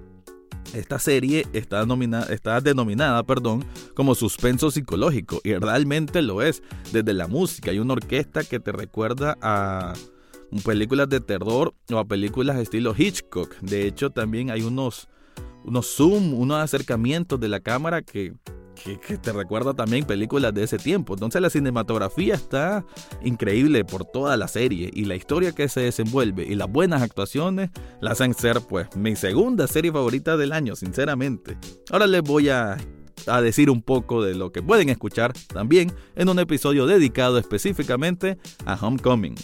esta 0.74 1.00
serie 1.00 1.46
está, 1.54 1.86
está 2.30 2.62
denominada 2.62 3.24
perdón, 3.24 3.66
como 3.94 4.16
suspenso 4.16 4.72
psicológico 4.72 5.42
y 5.44 5.54
realmente 5.56 6.22
lo 6.22 6.42
es. 6.42 6.64
Desde 6.94 7.14
la 7.14 7.28
música 7.28 7.72
hay 7.72 7.80
una 7.80 7.94
orquesta 7.94 8.44
que 8.44 8.60
te 8.60 8.72
recuerda 8.72 9.38
a 9.42 9.94
películas 10.64 11.10
de 11.10 11.20
terror 11.20 11.74
o 11.92 11.98
a 11.98 12.06
películas 12.06 12.58
estilo 12.58 12.94
Hitchcock. 12.98 13.54
De 13.62 13.86
hecho 13.86 14.12
también 14.12 14.50
hay 14.50 14.62
unos, 14.62 15.10
unos 15.64 15.88
zoom, 15.96 16.34
unos 16.34 16.58
acercamientos 16.58 17.40
de 17.40 17.50
la 17.50 17.60
cámara 17.60 18.02
que 18.02 18.34
que, 18.84 19.18
te 19.18 19.32
recuerda 19.32 19.74
también 19.74 20.06
películas 20.06 20.54
de 20.54 20.64
ese 20.64 20.78
tiempo. 20.78 21.14
Entonces 21.14 21.42
la 21.42 21.50
cinematografía 21.50 22.36
está 22.36 22.86
increíble 23.24 23.86
por 23.86 24.06
toda 24.06 24.38
la 24.38 24.48
serie 24.48 24.90
y 24.94 25.06
la 25.06 25.16
historia 25.16 25.52
que 25.52 25.70
se 25.70 25.82
desenvuelve 25.82 26.46
y 26.46 26.56
las 26.56 26.70
buenas 26.70 27.02
actuaciones 27.02 27.70
la 28.00 28.12
hacen 28.12 28.34
ser 28.34 28.62
pues 28.62 28.96
mi 28.96 29.16
segunda 29.16 29.68
serie 29.68 29.92
favorita 29.92 30.38
del 30.38 30.52
año, 30.52 30.76
sinceramente. 30.76 31.58
Ahora 31.92 32.08
les 32.08 32.22
voy 32.22 32.50
a 32.50 32.78
a 33.28 33.40
decir 33.40 33.70
un 33.70 33.84
poco 33.84 34.24
de 34.24 34.34
lo 34.34 34.52
que 34.52 34.64
pueden 34.64 34.90
escuchar 34.90 35.34
también 35.54 35.94
en 36.16 36.28
un 36.28 36.40
episodio 36.40 36.88
dedicado 36.88 37.38
específicamente 37.38 38.40
a 38.66 38.74
Homecoming. 38.74 39.36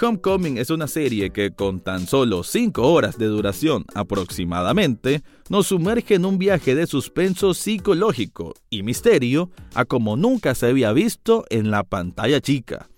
Homecoming 0.00 0.58
es 0.58 0.70
una 0.70 0.86
serie 0.86 1.30
que 1.30 1.50
con 1.50 1.80
tan 1.80 2.06
solo 2.06 2.42
5 2.42 2.82
horas 2.82 3.18
de 3.18 3.26
duración 3.26 3.84
aproximadamente 3.94 5.22
nos 5.48 5.66
sumerge 5.68 6.14
en 6.14 6.24
un 6.24 6.38
viaje 6.38 6.74
de 6.74 6.86
suspenso 6.86 7.54
psicológico 7.54 8.54
y 8.70 8.82
misterio 8.82 9.50
a 9.74 9.84
como 9.84 10.16
nunca 10.16 10.54
se 10.54 10.66
había 10.66 10.92
visto 10.92 11.44
en 11.50 11.70
la 11.70 11.84
pantalla 11.84 12.40
chica. 12.40 12.88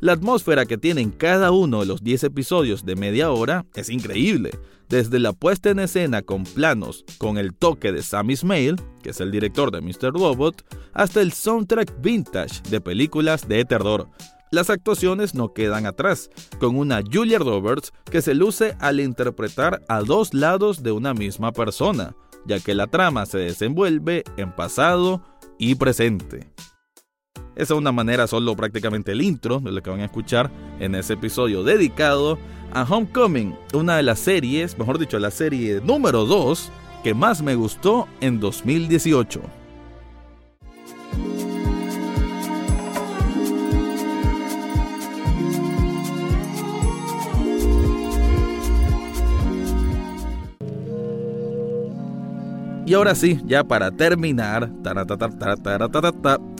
La 0.00 0.12
atmósfera 0.12 0.66
que 0.66 0.76
tienen 0.76 1.10
cada 1.10 1.50
uno 1.50 1.80
de 1.80 1.86
los 1.86 2.02
10 2.02 2.24
episodios 2.24 2.84
de 2.84 2.96
media 2.96 3.30
hora 3.30 3.64
es 3.74 3.88
increíble, 3.88 4.50
desde 4.88 5.18
la 5.18 5.32
puesta 5.32 5.70
en 5.70 5.78
escena 5.78 6.22
con 6.22 6.44
planos 6.44 7.04
con 7.18 7.38
el 7.38 7.54
toque 7.54 7.90
de 7.90 8.02
Sam 8.02 8.30
Ismail, 8.30 8.76
que 9.02 9.10
es 9.10 9.20
el 9.20 9.30
director 9.30 9.70
de 9.70 9.80
Mr. 9.80 10.12
Robot, 10.12 10.62
hasta 10.92 11.22
el 11.22 11.32
soundtrack 11.32 12.00
vintage 12.02 12.60
de 12.68 12.80
películas 12.80 13.48
de 13.48 13.64
terror. 13.64 14.08
Las 14.50 14.70
actuaciones 14.70 15.34
no 15.34 15.52
quedan 15.52 15.86
atrás, 15.86 16.30
con 16.60 16.76
una 16.76 17.02
Julia 17.02 17.38
Roberts 17.38 17.92
que 18.10 18.22
se 18.22 18.34
luce 18.34 18.76
al 18.78 19.00
interpretar 19.00 19.82
a 19.88 20.00
dos 20.00 20.32
lados 20.34 20.82
de 20.82 20.92
una 20.92 21.14
misma 21.14 21.52
persona, 21.52 22.14
ya 22.46 22.60
que 22.60 22.74
la 22.74 22.86
trama 22.86 23.26
se 23.26 23.38
desenvuelve 23.38 24.22
en 24.36 24.52
pasado 24.52 25.22
y 25.58 25.74
presente. 25.74 26.52
Esa 27.56 27.74
es 27.74 27.78
una 27.78 27.92
manera 27.92 28.26
solo 28.26 28.56
prácticamente 28.56 29.12
el 29.12 29.22
intro 29.22 29.60
de 29.60 29.72
lo 29.72 29.82
que 29.82 29.90
van 29.90 30.00
a 30.00 30.06
escuchar 30.06 30.50
en 30.80 30.94
ese 30.94 31.14
episodio 31.14 31.62
dedicado 31.62 32.38
a 32.72 32.82
Homecoming, 32.82 33.56
una 33.72 33.96
de 33.96 34.02
las 34.02 34.18
series, 34.18 34.76
mejor 34.76 34.98
dicho, 34.98 35.18
la 35.18 35.30
serie 35.30 35.80
número 35.80 36.26
2 36.26 36.70
que 37.04 37.14
más 37.14 37.42
me 37.42 37.54
gustó 37.54 38.08
en 38.20 38.40
2018. 38.40 39.63
Y 52.86 52.92
ahora 52.92 53.14
sí, 53.14 53.40
ya 53.46 53.64
para 53.64 53.90
terminar, 53.90 54.70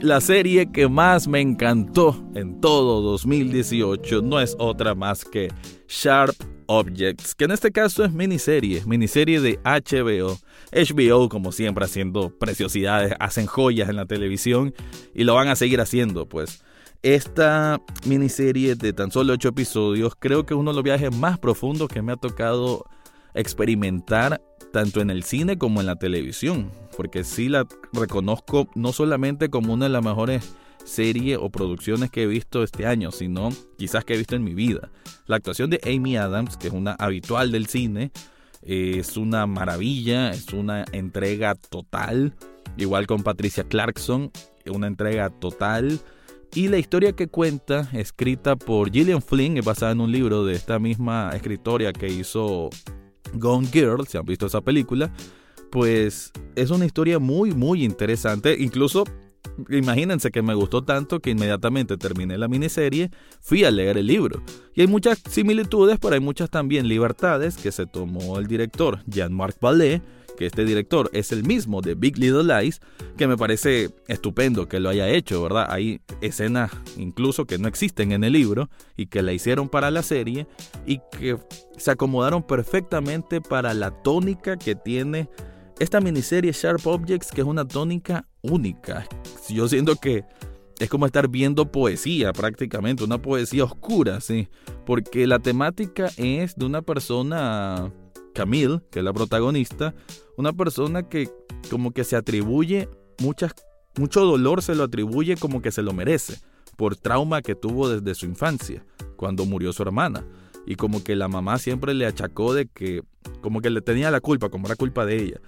la 0.01 0.21
serie 0.23 0.73
que 0.73 0.89
más 0.89 1.29
me 1.29 1.43
encantó 1.43 2.25
en 2.35 2.63
todo 2.63 3.03
2018 3.03 4.23
no 4.23 4.41
es 4.41 4.57
otra 4.59 4.95
más 4.95 5.23
que 5.27 5.53
Sharp 5.87 6.35
Objects, 6.67 7.35
que 7.35 7.45
en 7.45 7.51
este 7.51 7.71
caso 7.71 8.05
es 8.05 8.13
miniserie, 8.13 8.83
miniserie 8.87 9.39
de 9.43 9.59
HBO. 9.65 10.39
HBO, 10.73 11.29
como 11.29 11.53
siempre, 11.53 11.85
haciendo 11.85 12.31
preciosidades, 12.31 13.13
hacen 13.21 13.45
joyas 13.45 13.91
en 13.91 13.97
la 13.97 14.07
televisión 14.07 14.73
y 15.15 15.25
lo 15.25 15.35
van 15.35 15.49
a 15.49 15.57
seguir 15.57 15.83
haciendo, 15.83 16.27
pues. 16.27 16.65
Esta 17.03 17.83
miniserie 18.07 18.77
de 18.77 18.95
tan 18.95 19.11
solo 19.11 19.35
8 19.35 19.51
episodios 19.51 20.15
creo 20.19 20.47
que 20.47 20.55
es 20.55 20.59
uno 20.59 20.71
de 20.71 20.77
los 20.77 20.85
viajes 20.85 21.15
más 21.15 21.39
profundos 21.39 21.89
que 21.89 22.01
me 22.01 22.13
ha 22.13 22.17
tocado 22.17 22.87
experimentar 23.35 24.41
tanto 24.75 25.01
en 25.01 25.09
el 25.09 25.23
cine 25.23 25.57
como 25.57 25.79
en 25.79 25.87
la 25.87 25.95
televisión, 25.95 26.73
porque 26.97 27.23
sí 27.23 27.49
la 27.49 27.65
reconozco 27.93 28.69
no 28.75 28.93
solamente 28.93 29.49
como 29.49 29.73
una 29.73 29.85
de 29.85 29.93
las 29.93 30.05
mejores 30.05 30.53
series 30.85 31.39
o 31.41 31.49
producciones 31.49 32.11
que 32.11 32.25
he 32.25 32.27
visto 32.27 32.65
este 32.65 32.85
año, 32.85 33.13
sino 33.13 33.51
quizás 33.79 34.05
que 34.05 34.15
he 34.15 34.19
visto 34.19 34.35
en 34.35 34.43
mi 34.43 34.53
vida. 34.53 34.91
La 35.29 35.37
actuación 35.37 35.71
de 35.71 35.81
Amy 35.85 36.17
Adams, 36.17 36.57
que 36.57 36.67
es 36.67 36.73
una 36.73 36.95
habitual 36.95 37.53
del 37.53 37.67
cine, 37.67 38.11
es 38.63 39.17
una 39.17 39.47
maravilla, 39.47 40.31
es 40.31 40.53
una 40.53 40.85
entrega 40.91 41.55
total, 41.55 42.35
igual 42.77 43.07
con 43.07 43.23
Patricia 43.23 43.63
Clarkson, 43.63 44.33
una 44.67 44.89
entrega 44.89 45.31
total. 45.31 46.01
Y 46.53 46.67
la 46.67 46.79
historia 46.79 47.13
que 47.13 47.29
cuenta, 47.29 47.89
escrita 47.93 48.57
por 48.57 48.91
Gillian 48.91 49.23
Flynn, 49.23 49.57
es 49.57 49.65
basada 49.65 49.93
en 49.93 50.01
un 50.01 50.11
libro 50.11 50.45
de 50.45 50.55
esta 50.55 50.81
misma 50.81 51.31
escritora 51.33 51.93
que 51.93 52.09
hizo 52.09 52.71
Gone 53.35 53.69
Girl, 53.73 54.07
si 54.07 54.19
han 54.19 54.25
visto 54.25 54.47
esa 54.47 54.61
película, 54.61 55.13
pues 55.71 56.33
es 56.55 56.71
una 56.71 56.87
historia 56.87 57.19
muy, 57.19 57.53
muy 57.53 57.85
interesante. 57.85 58.57
Incluso, 58.59 59.05
imagínense 59.69 60.31
que 60.31 60.43
me 60.43 60.55
gustó 60.55 60.85
tanto 60.85 61.21
que 61.21 61.31
inmediatamente 61.31 61.97
terminé 61.97 62.39
la 62.39 62.49
miniserie, 62.49 63.11
fui 63.41 63.65
a 63.65 63.71
leer 63.71 63.99
el 63.99 64.07
libro. 64.07 64.43
Y 64.75 64.83
hay 64.83 64.87
muchas 64.87 65.23
similitudes, 65.29 65.99
pero 66.01 66.15
hay 66.15 66.21
muchas 66.21 66.51
también 66.51 66.89
libertades 66.89 67.57
que 67.57 67.73
se 67.73 67.87
tomó 67.87 68.39
el 68.39 68.47
director 68.47 69.01
Jean-Marc 69.07 69.59
Vallée 69.61 70.01
que 70.37 70.47
este 70.47 70.65
director 70.65 71.11
es 71.13 71.33
el 71.33 71.45
mismo 71.45 71.81
de 71.81 71.95
Big 71.95 72.19
Little 72.19 72.45
Lies, 72.45 72.81
que 73.17 73.27
me 73.27 73.37
parece 73.37 73.91
estupendo 74.09 74.69
que 74.69 74.81
lo 74.81 74.91
haya 74.91 75.09
hecho, 75.09 75.43
¿verdad? 75.43 75.67
Hay 75.69 76.01
escenas 76.21 76.73
incluso 76.97 77.47
que 77.47 77.59
no 77.59 77.69
existen 77.69 78.13
en 78.13 78.25
el 78.25 78.33
libro 78.33 78.69
y 78.97 79.07
que 79.07 79.23
la 79.23 79.33
hicieron 79.33 79.69
para 79.69 79.91
la 79.91 80.03
serie 80.03 80.47
y 80.87 81.01
que 81.19 81.39
se 81.77 81.91
acomodaron 81.91 82.43
perfectamente 82.43 83.41
para 83.41 83.75
la 83.75 83.91
tónica 84.03 84.57
que 84.57 84.75
tiene 84.75 85.29
esta 85.79 86.01
miniserie 86.01 86.53
Sharp 86.53 86.87
Objects, 86.87 87.31
que 87.31 87.41
es 87.41 87.47
una 87.47 87.67
tónica 87.67 88.27
única. 88.43 89.07
Yo 89.49 89.69
siento 89.69 89.97
que 89.97 90.25
es 90.79 90.89
como 90.89 91.07
estar 91.07 91.29
viendo 91.29 91.71
poesía 91.71 92.33
prácticamente, 92.33 93.05
una 93.05 93.19
poesía 93.19 93.65
oscura, 93.65 94.21
sí, 94.21 94.49
porque 94.87 95.27
la 95.27 95.39
temática 95.39 96.11
es 96.17 96.57
de 96.57 96.67
una 96.67 96.83
persona 96.83 97.93
Camille, 98.35 98.81
que 98.91 98.99
es 98.99 99.05
la 99.05 99.13
protagonista, 99.13 99.95
una 100.37 100.53
persona 100.53 101.09
que 101.09 101.31
como 101.71 101.93
que 101.93 102.05
se 102.05 102.17
atribuye 102.17 102.89
muchas, 103.19 103.55
mucho 103.97 104.25
dolor 104.25 104.63
se 104.63 104.75
lo 104.75 104.85
atribuye 104.85 105.37
como 105.37 105.63
que 105.63 105.73
se 105.73 105.83
lo 105.83 105.93
merece 105.93 106.39
por 106.77 106.97
trauma 106.97 107.43
que 107.43 107.55
tuvo 107.55 107.89
desde 107.89 108.15
su 108.15 108.27
infancia, 108.27 108.85
cuando 109.17 109.47
murió 109.47 109.73
su 109.73 109.83
hermana. 109.83 110.27
Y 110.67 110.77
como 110.77 111.05
que 111.05 111.15
la 111.15 111.29
mamá 111.29 111.59
siempre 111.59 111.95
le 111.95 112.07
achacó 112.07 112.55
de 112.55 112.67
que, 112.67 113.03
como 113.41 113.61
que 113.61 113.71
le 113.71 113.81
tenía 113.81 114.11
la 114.11 114.21
culpa, 114.21 114.49
como 114.49 114.67
era 114.67 114.77
culpa 114.77 115.05
de 115.05 115.23
ella. 115.23 115.41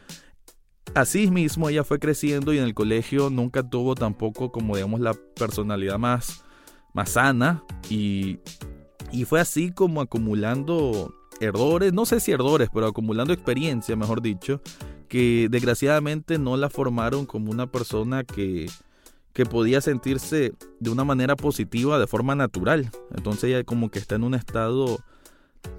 Así 0.94 1.30
mismo 1.30 1.68
ella 1.68 1.84
fue 1.84 1.98
creciendo 1.98 2.52
y 2.52 2.58
en 2.58 2.64
el 2.64 2.74
colegio 2.74 3.28
nunca 3.28 3.68
tuvo 3.68 3.94
tampoco 3.94 4.50
como 4.50 4.76
digamos 4.76 5.00
la 5.00 5.14
personalidad 5.14 5.98
más, 5.98 6.44
más 6.94 7.10
sana 7.10 7.62
y, 7.90 8.38
y 9.12 9.24
fue 9.24 9.40
así 9.40 9.72
como 9.72 10.00
acumulando 10.00 11.12
errores, 11.40 11.92
no 11.92 12.06
sé 12.06 12.20
si 12.20 12.32
errores, 12.32 12.68
pero 12.72 12.86
acumulando 12.86 13.32
experiencia, 13.32 13.96
mejor 13.96 14.22
dicho, 14.22 14.60
que 15.08 15.48
desgraciadamente 15.50 16.38
no 16.38 16.56
la 16.56 16.70
formaron 16.70 17.26
como 17.26 17.50
una 17.50 17.66
persona 17.66 18.24
que, 18.24 18.70
que 19.32 19.46
podía 19.46 19.80
sentirse 19.80 20.54
de 20.80 20.90
una 20.90 21.04
manera 21.04 21.36
positiva 21.36 21.98
de 21.98 22.06
forma 22.06 22.34
natural. 22.34 22.90
Entonces 23.14 23.44
ella 23.44 23.64
como 23.64 23.90
que 23.90 23.98
está 23.98 24.16
en 24.16 24.24
un 24.24 24.34
estado 24.34 24.98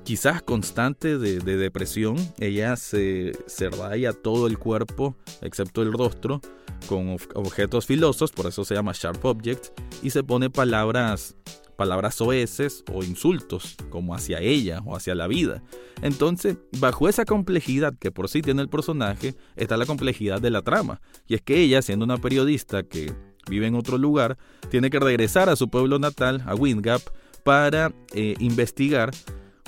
quizás 0.03 0.41
constante 0.41 1.17
de, 1.17 1.39
depresión. 1.39 2.17
Ella 2.39 2.75
se, 2.75 3.33
se 3.45 3.69
raya 3.69 4.13
todo 4.13 4.47
el 4.47 4.57
cuerpo, 4.57 5.15
excepto 5.41 5.81
el 5.81 5.93
rostro, 5.93 6.41
con 6.87 7.17
objetos 7.35 7.85
filosos, 7.85 8.31
por 8.31 8.47
eso 8.47 8.63
se 8.63 8.75
llama 8.75 8.93
Sharp 8.93 9.23
Objects, 9.25 9.73
y 10.01 10.11
se 10.11 10.23
pone 10.23 10.49
palabras 10.49 11.35
palabras 11.77 12.15
soeces 12.15 12.83
o 12.91 13.03
insultos, 13.03 13.75
como 13.89 14.13
hacia 14.13 14.39
ella 14.39 14.81
o 14.85 14.95
hacia 14.95 15.15
la 15.15 15.27
vida. 15.27 15.63
Entonces, 16.01 16.57
bajo 16.79 17.07
esa 17.07 17.23
complejidad 17.23 17.93
que 17.97 18.11
por 18.11 18.27
sí 18.27 18.41
tiene 18.41 18.61
el 18.61 18.69
personaje, 18.69 19.35
está 19.55 19.77
la 19.77 19.85
complejidad 19.85 20.41
de 20.41 20.49
la 20.49 20.63
trama. 20.63 20.99
Y 21.27 21.35
es 21.35 21.41
que 21.41 21.61
ella, 21.61 21.81
siendo 21.81 22.03
una 22.03 22.17
periodista 22.17 22.83
que 22.83 23.13
vive 23.49 23.67
en 23.67 23.75
otro 23.75 23.97
lugar, 23.97 24.37
tiene 24.69 24.89
que 24.89 24.99
regresar 24.99 25.49
a 25.49 25.55
su 25.55 25.69
pueblo 25.69 25.99
natal, 25.99 26.43
a 26.45 26.55
Windgap, 26.55 27.01
para 27.43 27.93
eh, 28.13 28.35
investigar 28.39 29.11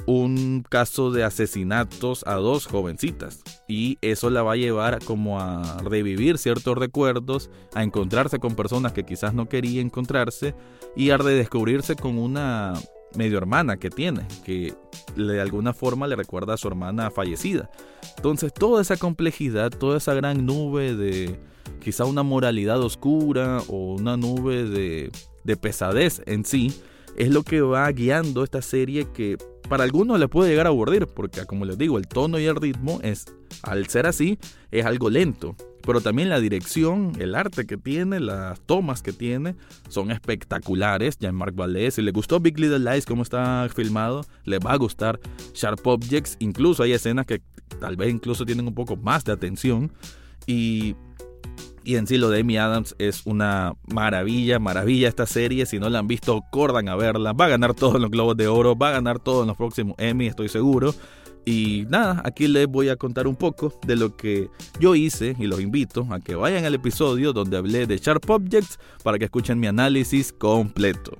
un 0.09 0.65
caso 0.67 1.11
de 1.11 1.23
asesinatos 1.23 2.23
a 2.25 2.33
dos 2.33 2.65
jovencitas 2.65 3.43
y 3.67 3.99
eso 4.01 4.31
la 4.31 4.41
va 4.41 4.53
a 4.53 4.55
llevar 4.55 4.97
como 5.05 5.39
a 5.39 5.77
revivir 5.83 6.39
ciertos 6.39 6.75
recuerdos, 6.75 7.51
a 7.75 7.83
encontrarse 7.83 8.39
con 8.39 8.55
personas 8.55 8.91
que 8.91 9.03
quizás 9.03 9.35
no 9.35 9.47
quería 9.47 9.81
encontrarse 9.81 10.55
y 10.95 11.11
a 11.11 11.17
redescubrirse 11.17 11.95
con 11.95 12.17
una 12.17 12.73
medio 13.13 13.37
hermana 13.37 13.77
que 13.77 13.91
tiene, 13.91 14.27
que 14.43 14.73
de 15.15 15.41
alguna 15.41 15.73
forma 15.73 16.07
le 16.07 16.15
recuerda 16.15 16.55
a 16.55 16.57
su 16.57 16.67
hermana 16.67 17.11
fallecida. 17.11 17.69
Entonces 18.17 18.51
toda 18.51 18.81
esa 18.81 18.97
complejidad, 18.97 19.69
toda 19.69 19.97
esa 19.99 20.15
gran 20.15 20.43
nube 20.43 20.95
de 20.95 21.39
quizá 21.83 22.05
una 22.05 22.23
moralidad 22.23 22.81
oscura 22.81 23.61
o 23.67 23.93
una 23.93 24.17
nube 24.17 24.63
de, 24.63 25.11
de 25.43 25.55
pesadez 25.55 26.23
en 26.25 26.45
sí, 26.45 26.73
es 27.17 27.29
lo 27.29 27.43
que 27.43 27.61
va 27.61 27.91
guiando 27.91 28.43
esta 28.43 28.61
serie 28.61 29.07
que 29.13 29.37
para 29.67 29.83
algunos 29.83 30.19
le 30.19 30.27
puede 30.27 30.49
llegar 30.49 30.65
a 30.65 30.69
aburrir, 30.69 31.07
porque 31.07 31.45
como 31.45 31.63
les 31.65 31.77
digo, 31.77 31.97
el 31.97 32.07
tono 32.07 32.39
y 32.39 32.45
el 32.45 32.55
ritmo 32.55 32.99
es, 33.03 33.25
al 33.61 33.87
ser 33.87 34.07
así, 34.07 34.39
es 34.71 34.85
algo 34.85 35.09
lento. 35.09 35.55
Pero 35.81 36.01
también 36.01 36.29
la 36.29 36.39
dirección, 36.39 37.13
el 37.19 37.35
arte 37.35 37.65
que 37.65 37.77
tiene, 37.77 38.19
las 38.19 38.59
tomas 38.61 39.01
que 39.01 39.13
tiene, 39.13 39.55
son 39.87 40.11
espectaculares. 40.11 41.17
Jean-Marc 41.17 41.55
Vallée, 41.55 41.89
si 41.91 42.01
le 42.01 42.11
gustó 42.11 42.39
Big 42.39 42.59
Little 42.59 42.79
Lies, 42.79 43.05
como 43.05 43.23
está 43.23 43.67
filmado, 43.73 44.25
le 44.43 44.59
va 44.59 44.73
a 44.73 44.77
gustar 44.77 45.19
Sharp 45.53 45.85
Objects. 45.87 46.35
Incluso 46.39 46.83
hay 46.83 46.91
escenas 46.91 47.25
que 47.25 47.41
tal 47.79 47.95
vez 47.95 48.09
incluso 48.09 48.45
tienen 48.45 48.67
un 48.67 48.75
poco 48.75 48.97
más 48.97 49.23
de 49.23 49.31
atención. 49.31 49.91
Y 50.45 50.95
Y 51.83 51.95
en 51.95 52.07
sí 52.07 52.17
lo 52.17 52.29
de 52.29 52.41
Amy 52.41 52.57
Adams 52.57 52.95
es 52.99 53.25
una 53.25 53.73
maravilla, 53.87 54.59
maravilla 54.59 55.07
esta 55.07 55.25
serie. 55.25 55.65
Si 55.65 55.79
no 55.79 55.89
la 55.89 55.99
han 55.99 56.07
visto, 56.07 56.41
corran 56.51 56.89
a 56.89 56.95
verla. 56.95 57.33
Va 57.33 57.45
a 57.45 57.49
ganar 57.49 57.73
todos 57.73 57.99
los 57.99 58.11
Globos 58.11 58.37
de 58.37 58.47
Oro, 58.47 58.75
va 58.75 58.89
a 58.89 58.93
ganar 58.93 59.19
todos 59.19 59.47
los 59.47 59.55
próximos 59.57 59.95
Emmy, 59.97 60.27
estoy 60.27 60.49
seguro. 60.49 60.93
Y 61.45 61.85
nada, 61.89 62.21
aquí 62.25 62.47
les 62.47 62.67
voy 62.67 62.89
a 62.89 62.95
contar 62.95 63.25
un 63.25 63.35
poco 63.35 63.73
de 63.87 63.95
lo 63.95 64.15
que 64.15 64.49
yo 64.79 64.93
hice 64.93 65.35
y 65.39 65.47
los 65.47 65.59
invito 65.59 66.05
a 66.11 66.19
que 66.19 66.35
vayan 66.35 66.65
al 66.65 66.75
episodio 66.75 67.33
donde 67.33 67.57
hablé 67.57 67.87
de 67.87 67.97
Sharp 67.97 68.29
Objects 68.29 68.77
para 69.03 69.17
que 69.17 69.25
escuchen 69.25 69.59
mi 69.59 69.67
análisis 69.67 70.31
completo. 70.31 71.17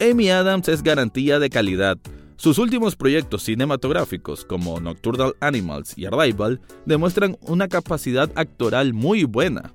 Amy 0.00 0.30
Adams 0.30 0.68
es 0.68 0.82
garantía 0.82 1.38
de 1.38 1.50
calidad. 1.50 1.98
Sus 2.42 2.58
últimos 2.58 2.96
proyectos 2.96 3.44
cinematográficos, 3.44 4.44
como 4.44 4.80
Nocturnal 4.80 5.36
Animals 5.38 5.96
y 5.96 6.06
Arrival, 6.06 6.60
demuestran 6.86 7.38
una 7.42 7.68
capacidad 7.68 8.32
actoral 8.34 8.94
muy 8.94 9.22
buena. 9.22 9.74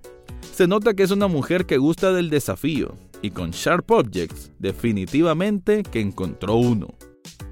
Se 0.54 0.68
nota 0.68 0.94
que 0.94 1.04
es 1.04 1.12
una 1.12 1.30
mujer 1.30 1.66
que 1.66 1.78
gusta 1.78 2.12
del 2.12 2.30
desafío, 2.30 2.94
y 3.22 3.32
con 3.32 3.52
Sharp 3.52 3.90
Objects, 3.90 4.52
definitivamente 4.60 5.82
que 5.82 6.02
encontró 6.02 6.56
uno. 6.56 6.90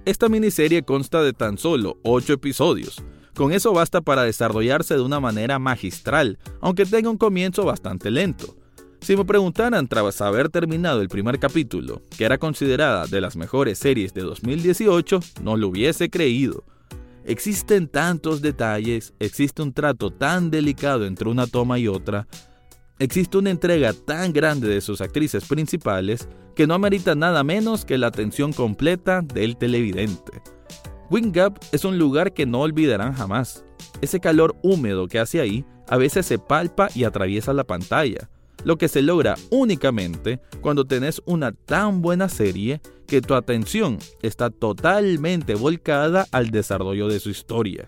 Esta 0.03 0.27
miniserie 0.27 0.83
consta 0.83 1.23
de 1.23 1.31
tan 1.31 1.57
solo 1.57 1.97
8 2.03 2.33
episodios. 2.33 3.01
Con 3.35 3.53
eso 3.53 3.71
basta 3.71 4.01
para 4.01 4.23
desarrollarse 4.23 4.95
de 4.95 5.01
una 5.01 5.21
manera 5.21 5.59
magistral, 5.59 6.39
aunque 6.59 6.85
tenga 6.85 7.09
un 7.09 7.17
comienzo 7.17 7.63
bastante 7.63 8.11
lento. 8.11 8.57
Si 9.05 9.15
me 9.15 9.23
preguntaran 9.23 9.87
tras 9.87 10.19
haber 10.19 10.49
terminado 10.49 10.99
el 10.99 11.09
primer 11.09 11.37
capítulo, 11.37 12.01
que 12.17 12.25
era 12.25 12.39
considerada 12.39 13.05
de 13.05 13.21
las 13.21 13.35
mejores 13.35 13.77
series 13.77 14.15
de 14.15 14.21
2018, 14.21 15.19
no 15.43 15.57
lo 15.57 15.67
hubiese 15.67 16.09
creído. 16.09 16.63
Existen 17.23 17.87
tantos 17.87 18.41
detalles, 18.41 19.13
existe 19.19 19.61
un 19.61 19.73
trato 19.73 20.09
tan 20.09 20.49
delicado 20.49 21.05
entre 21.05 21.29
una 21.29 21.45
toma 21.45 21.77
y 21.77 21.87
otra, 21.87 22.27
existe 22.97 23.37
una 23.37 23.51
entrega 23.51 23.93
tan 23.93 24.33
grande 24.33 24.67
de 24.67 24.81
sus 24.81 25.01
actrices 25.01 25.45
principales 25.45 26.27
que 26.55 26.65
no 26.65 26.73
amerita 26.73 27.13
nada 27.13 27.43
menos 27.43 27.85
que 27.85 27.99
la 27.99 28.07
atención 28.07 28.53
completa 28.53 29.21
del 29.21 29.55
televidente. 29.55 30.41
Wing 31.11 31.31
Gap 31.31 31.59
es 31.71 31.85
un 31.85 31.99
lugar 31.99 32.33
que 32.33 32.47
no 32.47 32.61
olvidarán 32.61 33.13
jamás. 33.13 33.65
Ese 34.01 34.19
calor 34.19 34.55
húmedo 34.63 35.07
que 35.07 35.19
hace 35.19 35.41
ahí 35.41 35.63
a 35.87 35.97
veces 35.97 36.25
se 36.25 36.39
palpa 36.39 36.87
y 36.95 37.03
atraviesa 37.03 37.53
la 37.53 37.65
pantalla 37.65 38.31
lo 38.63 38.77
que 38.77 38.87
se 38.87 39.01
logra 39.01 39.35
únicamente 39.49 40.39
cuando 40.61 40.85
tenés 40.85 41.21
una 41.25 41.51
tan 41.51 42.01
buena 42.01 42.29
serie 42.29 42.81
que 43.07 43.21
tu 43.21 43.35
atención 43.35 43.99
está 44.21 44.49
totalmente 44.49 45.55
volcada 45.55 46.27
al 46.31 46.51
desarrollo 46.51 47.07
de 47.07 47.19
su 47.19 47.29
historia. 47.29 47.85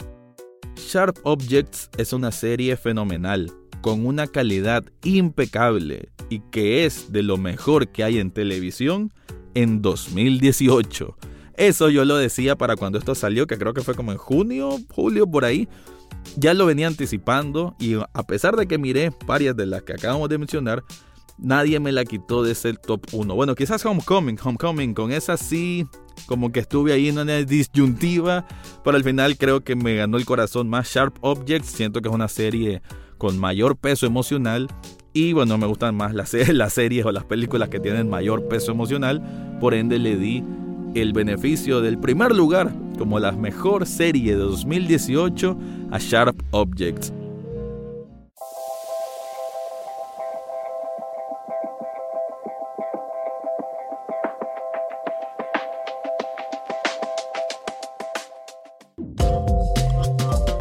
Sharp 0.75 1.17
Objects 1.23 1.89
es 1.97 2.13
una 2.13 2.31
serie 2.31 2.77
fenomenal, 2.77 3.51
con 3.81 4.05
una 4.05 4.27
calidad 4.27 4.83
impecable 5.03 6.09
y 6.29 6.39
que 6.51 6.85
es 6.85 7.11
de 7.11 7.23
lo 7.23 7.37
mejor 7.37 7.87
que 7.89 8.03
hay 8.03 8.19
en 8.19 8.31
televisión 8.31 9.11
en 9.53 9.81
2018. 9.81 11.17
Eso 11.55 11.89
yo 11.89 12.05
lo 12.05 12.17
decía 12.17 12.55
para 12.55 12.75
cuando 12.75 12.99
esto 12.99 13.15
salió, 13.15 13.47
que 13.47 13.57
creo 13.57 13.73
que 13.73 13.81
fue 13.81 13.95
como 13.95 14.11
en 14.11 14.19
junio, 14.19 14.77
julio, 14.89 15.25
por 15.25 15.43
ahí 15.43 15.67
ya 16.35 16.53
lo 16.53 16.65
venía 16.65 16.87
anticipando 16.87 17.75
y 17.79 17.95
a 17.95 18.23
pesar 18.23 18.55
de 18.55 18.67
que 18.67 18.77
miré 18.77 19.11
varias 19.25 19.55
de 19.55 19.65
las 19.65 19.83
que 19.83 19.93
acabamos 19.93 20.29
de 20.29 20.37
mencionar, 20.37 20.83
nadie 21.37 21.79
me 21.79 21.91
la 21.91 22.05
quitó 22.05 22.43
de 22.43 22.55
ser 22.55 22.77
top 22.77 23.05
1. 23.11 23.33
Bueno, 23.35 23.55
quizás 23.55 23.85
Homecoming, 23.85 24.37
Homecoming, 24.43 24.93
con 24.93 25.11
esa 25.11 25.37
sí, 25.37 25.85
como 26.25 26.51
que 26.51 26.59
estuve 26.59 26.93
ahí 26.93 27.09
en 27.09 27.19
una 27.19 27.37
disyuntiva, 27.37 28.45
pero 28.83 28.97
al 28.97 29.03
final 29.03 29.37
creo 29.37 29.63
que 29.63 29.75
me 29.75 29.95
ganó 29.95 30.17
el 30.17 30.25
corazón 30.25 30.67
más 30.67 30.89
Sharp 30.89 31.17
Objects, 31.21 31.69
siento 31.69 32.01
que 32.01 32.09
es 32.09 32.15
una 32.15 32.27
serie 32.27 32.81
con 33.17 33.39
mayor 33.39 33.77
peso 33.77 34.05
emocional 34.05 34.67
y 35.13 35.33
bueno, 35.33 35.57
me 35.57 35.65
gustan 35.65 35.95
más 35.95 36.13
las, 36.13 36.33
las 36.33 36.73
series 36.73 37.05
o 37.05 37.11
las 37.11 37.23
películas 37.23 37.69
que 37.69 37.79
tienen 37.79 38.09
mayor 38.09 38.47
peso 38.47 38.71
emocional, 38.71 39.57
por 39.59 39.73
ende 39.73 39.97
le 39.99 40.15
di 40.15 40.43
el 40.93 41.13
beneficio 41.13 41.81
del 41.81 41.97
primer 41.97 42.35
lugar 42.35 42.71
como 42.97 43.19
la 43.19 43.31
mejor 43.31 43.85
serie 43.85 44.35
de 44.35 44.41
2018 44.41 45.57
a 45.91 45.97
Sharp 45.99 46.41
Objects. 46.51 47.13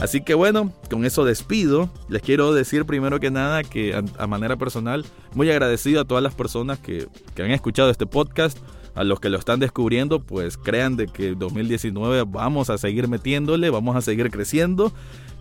Así 0.06 0.20
que 0.20 0.34
bueno, 0.34 0.70
con 0.88 1.04
eso 1.04 1.24
despido. 1.24 1.90
Les 2.08 2.22
quiero 2.22 2.54
decir 2.54 2.86
primero 2.86 3.18
que 3.18 3.32
nada 3.32 3.64
que 3.64 4.00
a, 4.18 4.26
manera 4.28 4.54
personal, 4.54 5.04
muy 5.34 5.50
agradecido 5.50 6.02
a 6.02 6.04
todas 6.04 6.22
las 6.22 6.32
personas 6.32 6.78
que, 6.78 7.08
que 7.34 7.42
han 7.42 7.50
escuchado 7.50 7.90
este 7.90 8.06
podcast 8.06 8.56
a 8.96 9.04
los 9.04 9.20
que 9.20 9.28
lo 9.28 9.38
están 9.38 9.60
descubriendo, 9.60 10.20
pues 10.20 10.56
crean 10.56 10.96
de 10.96 11.06
que 11.06 11.34
2019 11.34 12.24
vamos 12.26 12.70
a 12.70 12.78
seguir 12.78 13.08
metiéndole, 13.08 13.70
vamos 13.70 13.94
a 13.94 14.00
seguir 14.00 14.30
creciendo. 14.30 14.92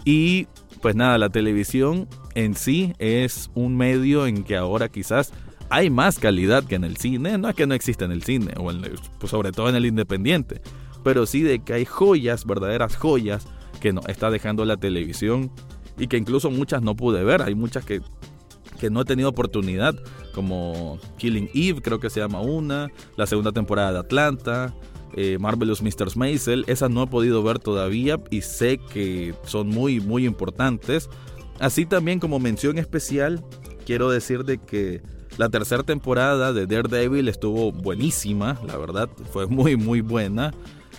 Y 0.03 0.47
pues 0.81 0.95
nada, 0.95 1.17
la 1.17 1.29
televisión 1.29 2.07
en 2.35 2.53
sí 2.53 2.93
es 2.99 3.49
un 3.55 3.75
medio 3.77 4.27
en 4.27 4.43
que 4.43 4.57
ahora 4.57 4.89
quizás 4.89 5.33
hay 5.69 5.89
más 5.89 6.19
calidad 6.19 6.65
que 6.65 6.75
en 6.75 6.83
el 6.83 6.97
cine, 6.97 7.37
no 7.37 7.49
es 7.49 7.55
que 7.55 7.65
no 7.65 7.73
exista 7.73 8.05
en 8.05 8.11
el 8.11 8.23
cine, 8.23 8.53
o 8.57 8.71
pues 9.19 9.31
sobre 9.31 9.51
todo 9.51 9.69
en 9.69 9.75
el 9.75 9.85
independiente, 9.85 10.61
pero 11.03 11.25
sí 11.25 11.41
de 11.41 11.59
que 11.59 11.73
hay 11.73 11.85
joyas, 11.85 12.45
verdaderas 12.45 12.95
joyas, 12.97 13.47
que 13.79 13.93
nos 13.93 14.07
está 14.07 14.29
dejando 14.29 14.65
la 14.65 14.77
televisión 14.77 15.51
y 15.97 16.07
que 16.07 16.17
incluso 16.17 16.51
muchas 16.51 16.81
no 16.81 16.95
pude 16.95 17.23
ver, 17.23 17.41
hay 17.41 17.55
muchas 17.55 17.85
que 17.85 18.01
que 18.79 18.89
no 18.89 19.01
he 19.01 19.05
tenido 19.05 19.29
oportunidad, 19.29 19.95
como 20.33 20.99
Killing 21.17 21.49
Eve, 21.53 21.81
creo 21.81 21.99
que 21.99 22.09
se 22.09 22.19
llama 22.19 22.41
una, 22.41 22.89
la 23.15 23.25
segunda 23.25 23.51
temporada 23.51 23.93
de 23.93 23.99
Atlanta, 23.99 24.75
eh, 25.13 25.37
Marvelous 25.39 25.81
Mr. 25.81 26.15
Maisel, 26.15 26.65
esas 26.67 26.89
no 26.89 27.03
he 27.03 27.07
podido 27.07 27.41
ver 27.41 27.59
todavía 27.59 28.19
y 28.29 28.41
sé 28.41 28.77
que 28.77 29.33
son 29.45 29.69
muy, 29.69 29.99
muy 29.99 30.25
importantes. 30.25 31.09
Así 31.59 31.85
también 31.85 32.19
como 32.19 32.39
mención 32.39 32.77
especial, 32.77 33.43
quiero 33.85 34.09
decir 34.09 34.43
de 34.43 34.57
que 34.57 35.01
la 35.37 35.49
tercera 35.49 35.83
temporada 35.83 36.53
de 36.53 36.65
Daredevil 36.65 37.27
estuvo 37.27 37.71
buenísima, 37.71 38.59
la 38.67 38.77
verdad, 38.77 39.09
fue 39.31 39.47
muy, 39.47 39.75
muy 39.75 40.01
buena. 40.01 40.53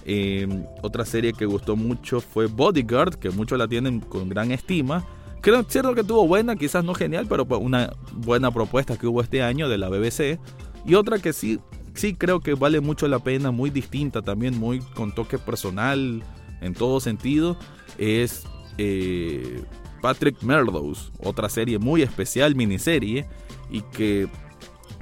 Eh, 0.04 0.46
otra 0.82 1.04
serie 1.04 1.32
que 1.32 1.46
gustó 1.46 1.74
mucho 1.74 2.20
fue 2.20 2.46
Bodyguard, 2.46 3.16
que 3.16 3.30
muchos 3.30 3.58
la 3.58 3.66
tienen 3.66 4.00
con 4.00 4.28
gran 4.28 4.52
estima. 4.52 5.04
Creo 5.40 5.64
cierto 5.68 5.94
que 5.94 6.02
tuvo 6.02 6.26
buena, 6.26 6.56
quizás 6.56 6.84
no 6.84 6.94
genial, 6.94 7.26
pero 7.28 7.44
una 7.58 7.92
buena 8.12 8.50
propuesta 8.50 8.96
que 8.96 9.06
hubo 9.06 9.20
este 9.20 9.42
año 9.42 9.68
de 9.68 9.78
la 9.78 9.88
BBC. 9.88 10.40
Y 10.84 10.94
otra 10.94 11.18
que 11.18 11.32
sí, 11.32 11.60
sí 11.94 12.14
creo 12.14 12.40
que 12.40 12.54
vale 12.54 12.80
mucho 12.80 13.08
la 13.08 13.18
pena, 13.18 13.50
muy 13.50 13.70
distinta 13.70 14.22
también, 14.22 14.58
muy 14.58 14.80
con 14.80 15.14
toque 15.14 15.38
personal 15.38 16.22
en 16.60 16.74
todo 16.74 17.00
sentido, 17.00 17.56
es 17.98 18.44
eh, 18.78 19.62
Patrick 20.00 20.42
Merlows, 20.42 21.12
otra 21.18 21.48
serie 21.48 21.78
muy 21.78 22.02
especial, 22.02 22.54
miniserie, 22.54 23.26
y 23.70 23.82
que 23.82 24.28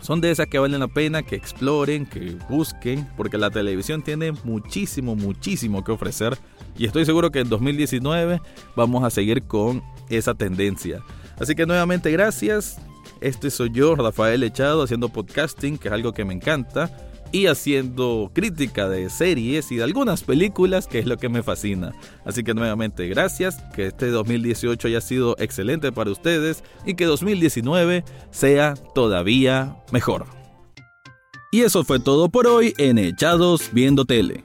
son 0.01 0.21
de 0.21 0.31
esas 0.31 0.47
que 0.49 0.59
valen 0.59 0.81
la 0.81 0.89
pena 0.89 1.23
que 1.23 1.37
exploren, 1.37 2.07
que 2.07 2.37
busquen, 2.49 3.09
porque 3.17 3.39
la 3.39 3.51
televisión 3.51 4.03
tiene 4.03 4.33
muchísimo, 4.45 5.17
muchísimo 5.17 5.83
que 5.83 5.93
ofrecer. 5.93 6.39
Y 6.77 6.87
estoy 6.87 7.07
seguro 7.07 7.31
que 7.31 7.41
en 7.41 7.49
2019 7.49 8.41
vamos 8.77 9.05
a 9.05 9.11
seguir 9.11 9.45
con 9.45 9.83
esa 10.09 10.35
tendencia. 10.35 11.03
Así 11.39 11.55
que 11.55 11.67
nuevamente 11.67 12.11
gracias. 12.11 12.79
Este 13.21 13.51
soy 13.51 13.71
yo, 13.73 13.95
Rafael 13.95 14.43
Echado, 14.43 14.83
haciendo 14.83 15.09
podcasting, 15.09 15.79
que 15.79 15.89
es 15.89 15.95
algo 15.95 16.13
que 16.13 16.25
me 16.25 16.35
encanta, 16.35 16.91
y 17.33 17.49
haciendo 17.49 18.31
crítica 18.33 18.89
de 18.89 19.11
series 19.11 19.73
y 19.73 19.77
de 19.77 19.83
algunas 19.83 20.23
películas, 20.23 20.87
que 20.87 21.01
es 21.01 21.07
lo 21.07 21.17
que 21.17 21.29
me 21.29 21.43
fascina. 21.43 21.93
Así 22.25 22.45
que 22.45 22.55
nuevamente 22.55 23.09
gracias, 23.09 23.57
que 23.75 23.87
este 23.87 24.11
2018 24.11 24.87
haya 24.87 25.01
sido 25.01 25.35
excelente 25.39 25.91
para 25.91 26.13
ustedes 26.13 26.63
y 26.87 26.95
que 26.95 27.07
2019 27.07 28.05
sea 28.31 28.75
todavía 28.95 29.77
mejor. 29.91 30.27
Y 31.51 31.63
eso 31.63 31.83
fue 31.83 31.99
todo 31.99 32.29
por 32.29 32.47
hoy 32.47 32.73
en 32.79 32.99
Echados 32.99 33.71
Viendo 33.73 34.05
Tele. 34.05 34.45